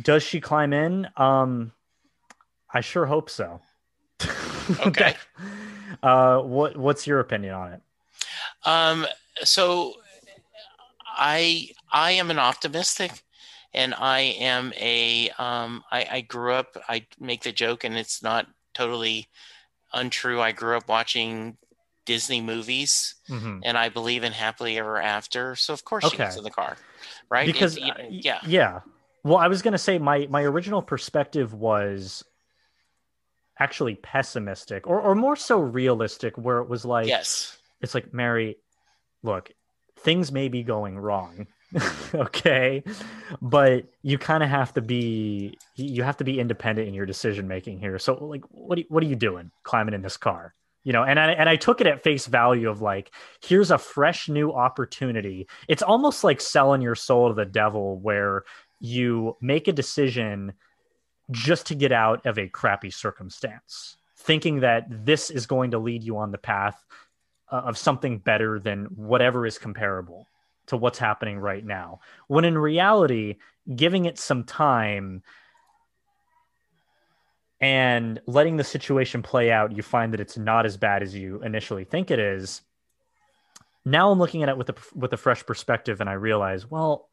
[0.00, 1.08] Does she climb in?
[1.16, 1.72] Um
[2.72, 3.60] I sure hope so.
[4.80, 5.14] Okay.
[6.02, 7.82] uh what what's your opinion on it?
[8.64, 9.06] Um
[9.42, 9.94] so
[11.06, 13.22] I I am an optimistic
[13.72, 18.22] and I am a um, I, I grew up I make the joke and it's
[18.22, 19.28] not totally
[19.92, 20.40] untrue.
[20.40, 21.56] I grew up watching
[22.04, 23.60] Disney movies mm-hmm.
[23.62, 25.56] and I believe in happily ever after.
[25.56, 26.12] So of course okay.
[26.12, 26.76] she gets in the car.
[27.30, 27.46] Right?
[27.46, 28.40] Because uh, yeah.
[28.46, 28.80] Yeah.
[29.22, 32.24] Well, I was gonna say my my original perspective was
[33.58, 38.56] actually pessimistic or, or more so realistic where it was like yes it's like mary
[39.24, 39.50] look,
[39.98, 41.48] things may be going wrong.
[42.14, 42.84] okay.
[43.42, 47.48] But you kind of have to be you have to be independent in your decision
[47.48, 47.98] making here.
[47.98, 50.54] So like what what are you doing climbing in this car?
[50.84, 53.10] You know, and I and I took it at face value of like,
[53.42, 55.48] here's a fresh new opportunity.
[55.66, 58.44] It's almost like selling your soul to the devil where
[58.80, 60.52] you make a decision
[61.30, 66.04] just to get out of a crappy circumstance, thinking that this is going to lead
[66.04, 66.84] you on the path
[67.50, 70.26] uh, of something better than whatever is comparable
[70.66, 72.00] to what's happening right now.
[72.28, 73.36] When in reality,
[73.74, 75.22] giving it some time
[77.64, 81.40] and letting the situation play out, you find that it's not as bad as you
[81.40, 82.60] initially think it is.
[83.86, 87.08] Now I'm looking at it with a with a fresh perspective, and I realize, well,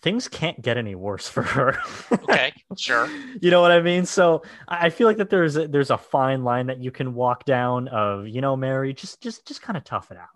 [0.00, 1.78] things can't get any worse for her.
[2.10, 3.10] okay, sure.
[3.42, 4.06] You know what I mean?
[4.06, 7.44] So I feel like that there's a, there's a fine line that you can walk
[7.44, 10.30] down of, you know, Mary, just just just kind of tough it out.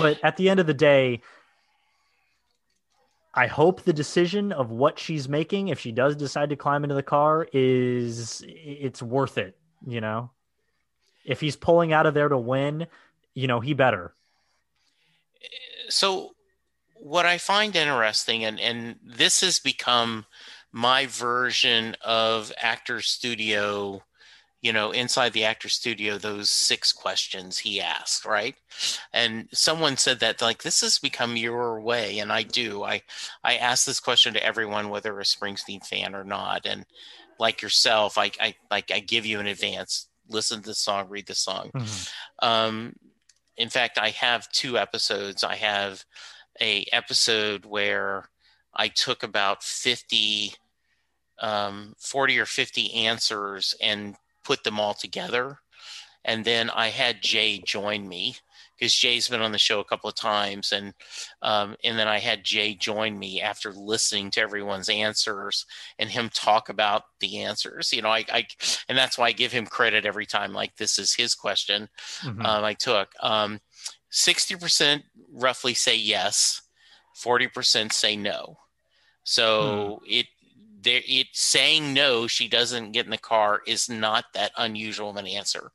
[0.00, 1.20] But at the end of the day,
[3.36, 6.94] I hope the decision of what she's making, if she does decide to climb into
[6.94, 9.58] the car, is it's worth it.
[9.86, 10.30] You know,
[11.26, 12.86] if he's pulling out of there to win,
[13.34, 14.14] you know, he better.
[15.90, 16.34] So
[16.94, 20.24] what I find interesting, and, and this has become
[20.72, 24.02] my version of Actor Studio,
[24.66, 28.56] you know, inside the Actor Studio, those six questions he asked, right?
[29.12, 32.82] And someone said that like this has become your way, and I do.
[32.82, 33.02] I
[33.44, 36.84] I ask this question to everyone, whether a Springsteen fan or not, and
[37.38, 40.08] like yourself, I I like I give you an advance.
[40.28, 41.70] Listen to the song, read the song.
[41.72, 42.48] Mm-hmm.
[42.48, 42.96] Um,
[43.56, 45.44] in fact, I have two episodes.
[45.44, 46.04] I have
[46.60, 48.28] a episode where
[48.74, 50.54] I took about 50,
[51.40, 54.16] um, 40 or 50 answers and
[54.46, 55.58] put them all together.
[56.24, 58.36] And then I had Jay join me
[58.78, 60.92] because Jay's been on the show a couple of times, and
[61.40, 65.66] um, and then I had Jay join me after listening to everyone's answers
[65.98, 67.92] and him talk about the answers.
[67.92, 68.46] You know, I, I
[68.88, 70.52] and that's why I give him credit every time.
[70.52, 71.88] Like this is his question
[72.22, 72.44] mm-hmm.
[72.44, 73.12] um, I took.
[73.20, 73.60] Um,
[74.12, 75.02] 60%
[75.32, 76.62] roughly say yes,
[77.22, 78.56] 40% say no.
[79.24, 80.04] So hmm.
[80.06, 80.26] it
[80.86, 85.16] there it saying no she doesn't get in the car is not that unusual of
[85.16, 85.72] an answer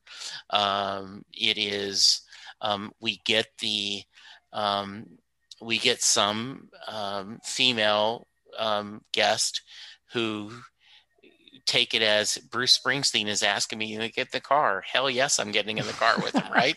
[0.49, 2.21] um, it is
[2.61, 4.01] um, we get the
[4.53, 5.05] um,
[5.61, 8.27] we get some um, female
[8.57, 9.61] um, guest
[10.13, 10.51] who
[11.65, 14.83] take it as Bruce Springsteen is asking me to get the car.
[14.85, 16.75] Hell yes, I'm getting in the car with him, right?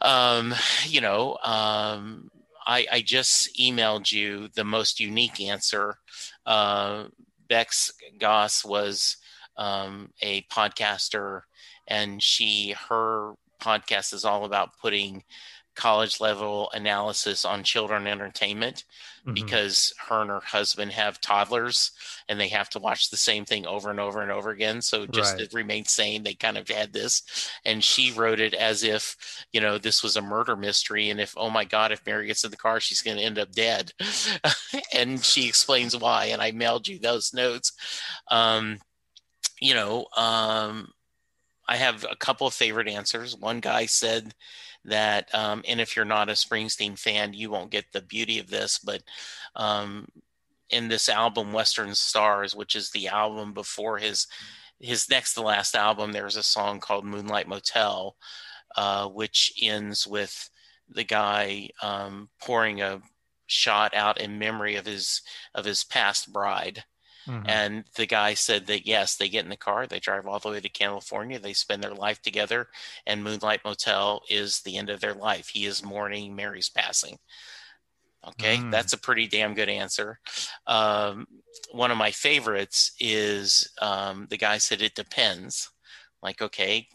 [0.00, 0.54] um,
[0.86, 2.30] you know, um,
[2.66, 5.98] I, I, just emailed you the most unique answer.
[6.46, 7.04] Uh,
[7.48, 9.16] Bex Goss was
[9.56, 11.42] um, a podcaster,
[11.86, 15.24] and she her podcast is all about putting
[15.74, 18.84] college level analysis on children entertainment
[19.20, 19.34] mm-hmm.
[19.34, 21.90] because her and her husband have toddlers
[22.28, 24.80] and they have to watch the same thing over and over and over again.
[24.80, 25.50] So just right.
[25.50, 27.22] to remain sane they kind of had this.
[27.64, 29.16] And she wrote it as if
[29.52, 32.44] you know this was a murder mystery and if oh my god if mary gets
[32.44, 33.92] in the car she's going to end up dead.
[34.92, 37.72] And she explains why and i mailed you those notes.
[38.30, 38.78] Um,
[39.60, 40.88] you know um,
[41.68, 43.36] i have a couple of favorite answers.
[43.36, 44.34] One guy said
[44.84, 48.48] that um, and if you're not a springsteen fan you won't get the beauty of
[48.50, 49.02] this but
[49.56, 50.06] um,
[50.70, 54.26] in this album western stars which is the album before his
[54.80, 58.16] his next to last album there's a song called moonlight motel
[58.76, 60.50] uh, which ends with
[60.88, 63.00] the guy um, pouring a
[63.46, 65.22] shot out in memory of his
[65.54, 66.84] of his past bride
[67.26, 67.48] Mm-hmm.
[67.48, 70.50] And the guy said that yes, they get in the car, they drive all the
[70.50, 72.68] way to California, they spend their life together,
[73.06, 75.48] and Moonlight Motel is the end of their life.
[75.48, 77.18] He is mourning Mary's passing.
[78.26, 78.70] Okay, mm.
[78.70, 80.18] that's a pretty damn good answer.
[80.66, 81.26] Um,
[81.72, 85.70] one of my favorites is um, the guy said it depends.
[86.22, 86.88] Like, okay,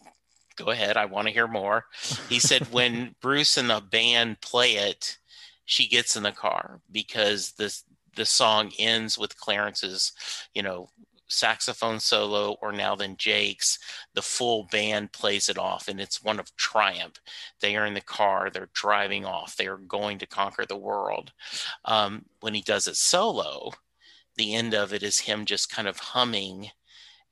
[0.56, 1.85] go ahead, I want to hear more.
[2.30, 5.18] He said when Bruce and the band play it,
[5.65, 7.84] she gets in the car because this
[8.15, 10.11] the song ends with Clarence's,
[10.53, 10.90] you know,
[11.30, 13.77] saxophone solo or now then Jake's,
[14.15, 17.15] the full band plays it off and it's one of triumph.
[17.61, 21.31] They are in the car, they're driving off, they are going to conquer the world.
[21.86, 23.72] Um, when he does it solo,
[24.36, 26.72] the end of it is him just kind of humming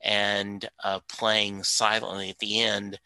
[0.04, 3.00] and uh, playing silently at the end.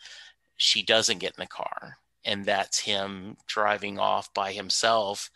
[0.58, 5.32] She doesn't get in the car, and that's him driving off by himself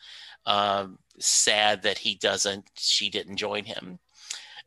[0.45, 3.99] um, sad that he doesn't, she didn't join him.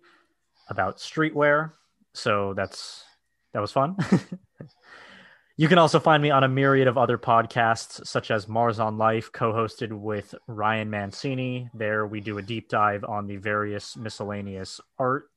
[0.68, 1.72] about streetwear.
[2.14, 3.04] So that's
[3.52, 3.96] that was fun.
[5.56, 8.96] You can also find me on a myriad of other podcasts, such as Mars on
[8.96, 11.68] Life, co hosted with Ryan Mancini.
[11.74, 15.30] There, we do a deep dive on the various miscellaneous art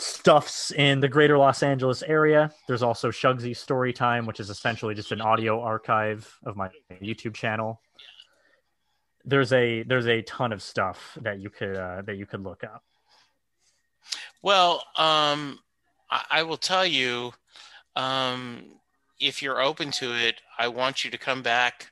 [0.00, 2.52] stuffs in the greater Los Angeles area.
[2.66, 6.70] There's also Shugsy Storytime, which is essentially just an audio archive of my
[7.02, 7.80] YouTube channel.
[9.24, 12.64] There's a there's a ton of stuff that you could uh, that you could look
[12.64, 12.84] up.
[14.42, 15.58] Well, um,
[16.10, 17.32] I, I will tell you
[17.98, 18.62] um,
[19.20, 21.90] if you're open to it, I want you to come back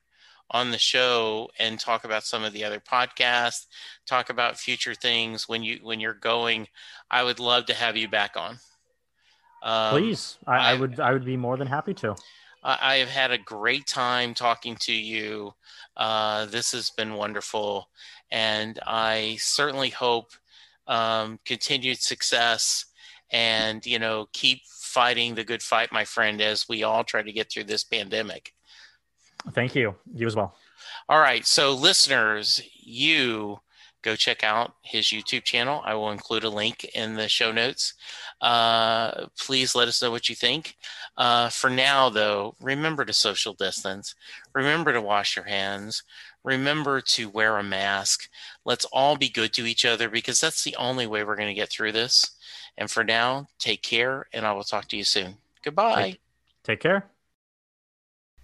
[0.48, 3.66] on the show and talk about some of the other podcasts,
[4.06, 6.68] talk about future things when you when you're going.
[7.10, 8.58] I would love to have you back on.
[9.62, 12.14] Um, Please, I, I, would I would be more than happy to.
[12.62, 15.54] I, I have had a great time talking to you.
[15.96, 17.88] Uh, this has been wonderful,
[18.30, 20.28] and I certainly hope
[20.86, 22.84] um, continued success
[23.32, 24.60] and you know keep
[24.97, 28.55] fighting the good fight, my friend, as we all try to get through this pandemic.
[29.52, 29.94] Thank you.
[30.14, 30.55] You as well.
[31.06, 31.44] All right.
[31.47, 33.59] So, listeners, you
[34.01, 35.82] go check out his YouTube channel.
[35.85, 37.93] I will include a link in the show notes.
[38.40, 40.77] Uh, please let us know what you think.
[41.18, 44.14] Uh, for now, though, remember to social distance.
[44.55, 46.05] Remember to wash your hands.
[46.43, 48.31] Remember to wear a mask.
[48.64, 51.60] Let's all be good to each other because that's the only way we're going to
[51.60, 52.35] get through this.
[52.78, 55.36] And for now, take care, and I will talk to you soon.
[55.62, 56.03] Goodbye.
[56.03, 56.20] Take,
[56.62, 57.07] take care.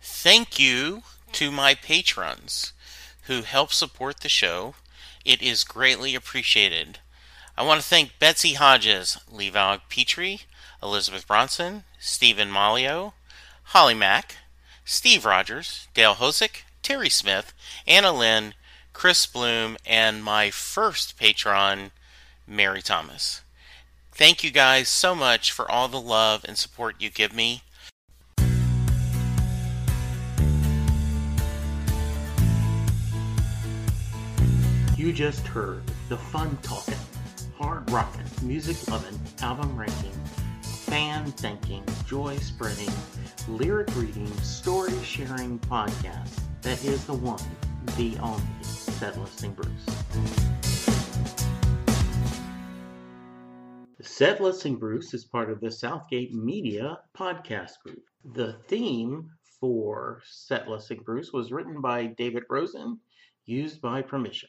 [0.01, 1.03] Thank you
[1.33, 2.73] to my patrons
[3.25, 4.75] who help support the show.
[5.25, 6.99] It is greatly appreciated.
[7.57, 10.43] I want to thank Betsy Hodges, Levi Petrie,
[10.83, 13.13] Elizabeth Bronson, Stephen Malio,
[13.65, 14.37] Holly Mack,
[14.85, 17.53] Steve Rogers, Dale Hosick, Terry Smith,
[17.87, 18.55] Anna Lynn,
[18.93, 21.93] Chris Bloom, and my first patron,
[22.47, 23.42] Mary Thomas.
[24.15, 27.63] Thank you guys so much for all the love and support you give me.
[34.99, 36.95] You just heard the fun talking,
[37.57, 40.13] hard rocking, music loving, album ranking,
[40.63, 42.93] fan thinking, joy spreading,
[43.49, 47.43] lyric reading, story sharing podcast that is the one,
[47.97, 50.52] the only, Set Listing Bruce.
[54.23, 58.05] Set Listing Bruce is part of the Southgate Media podcast group.
[58.37, 59.29] The theme
[59.59, 63.01] for Set Listing Bruce was written by David Rosen,
[63.47, 64.49] used by permission.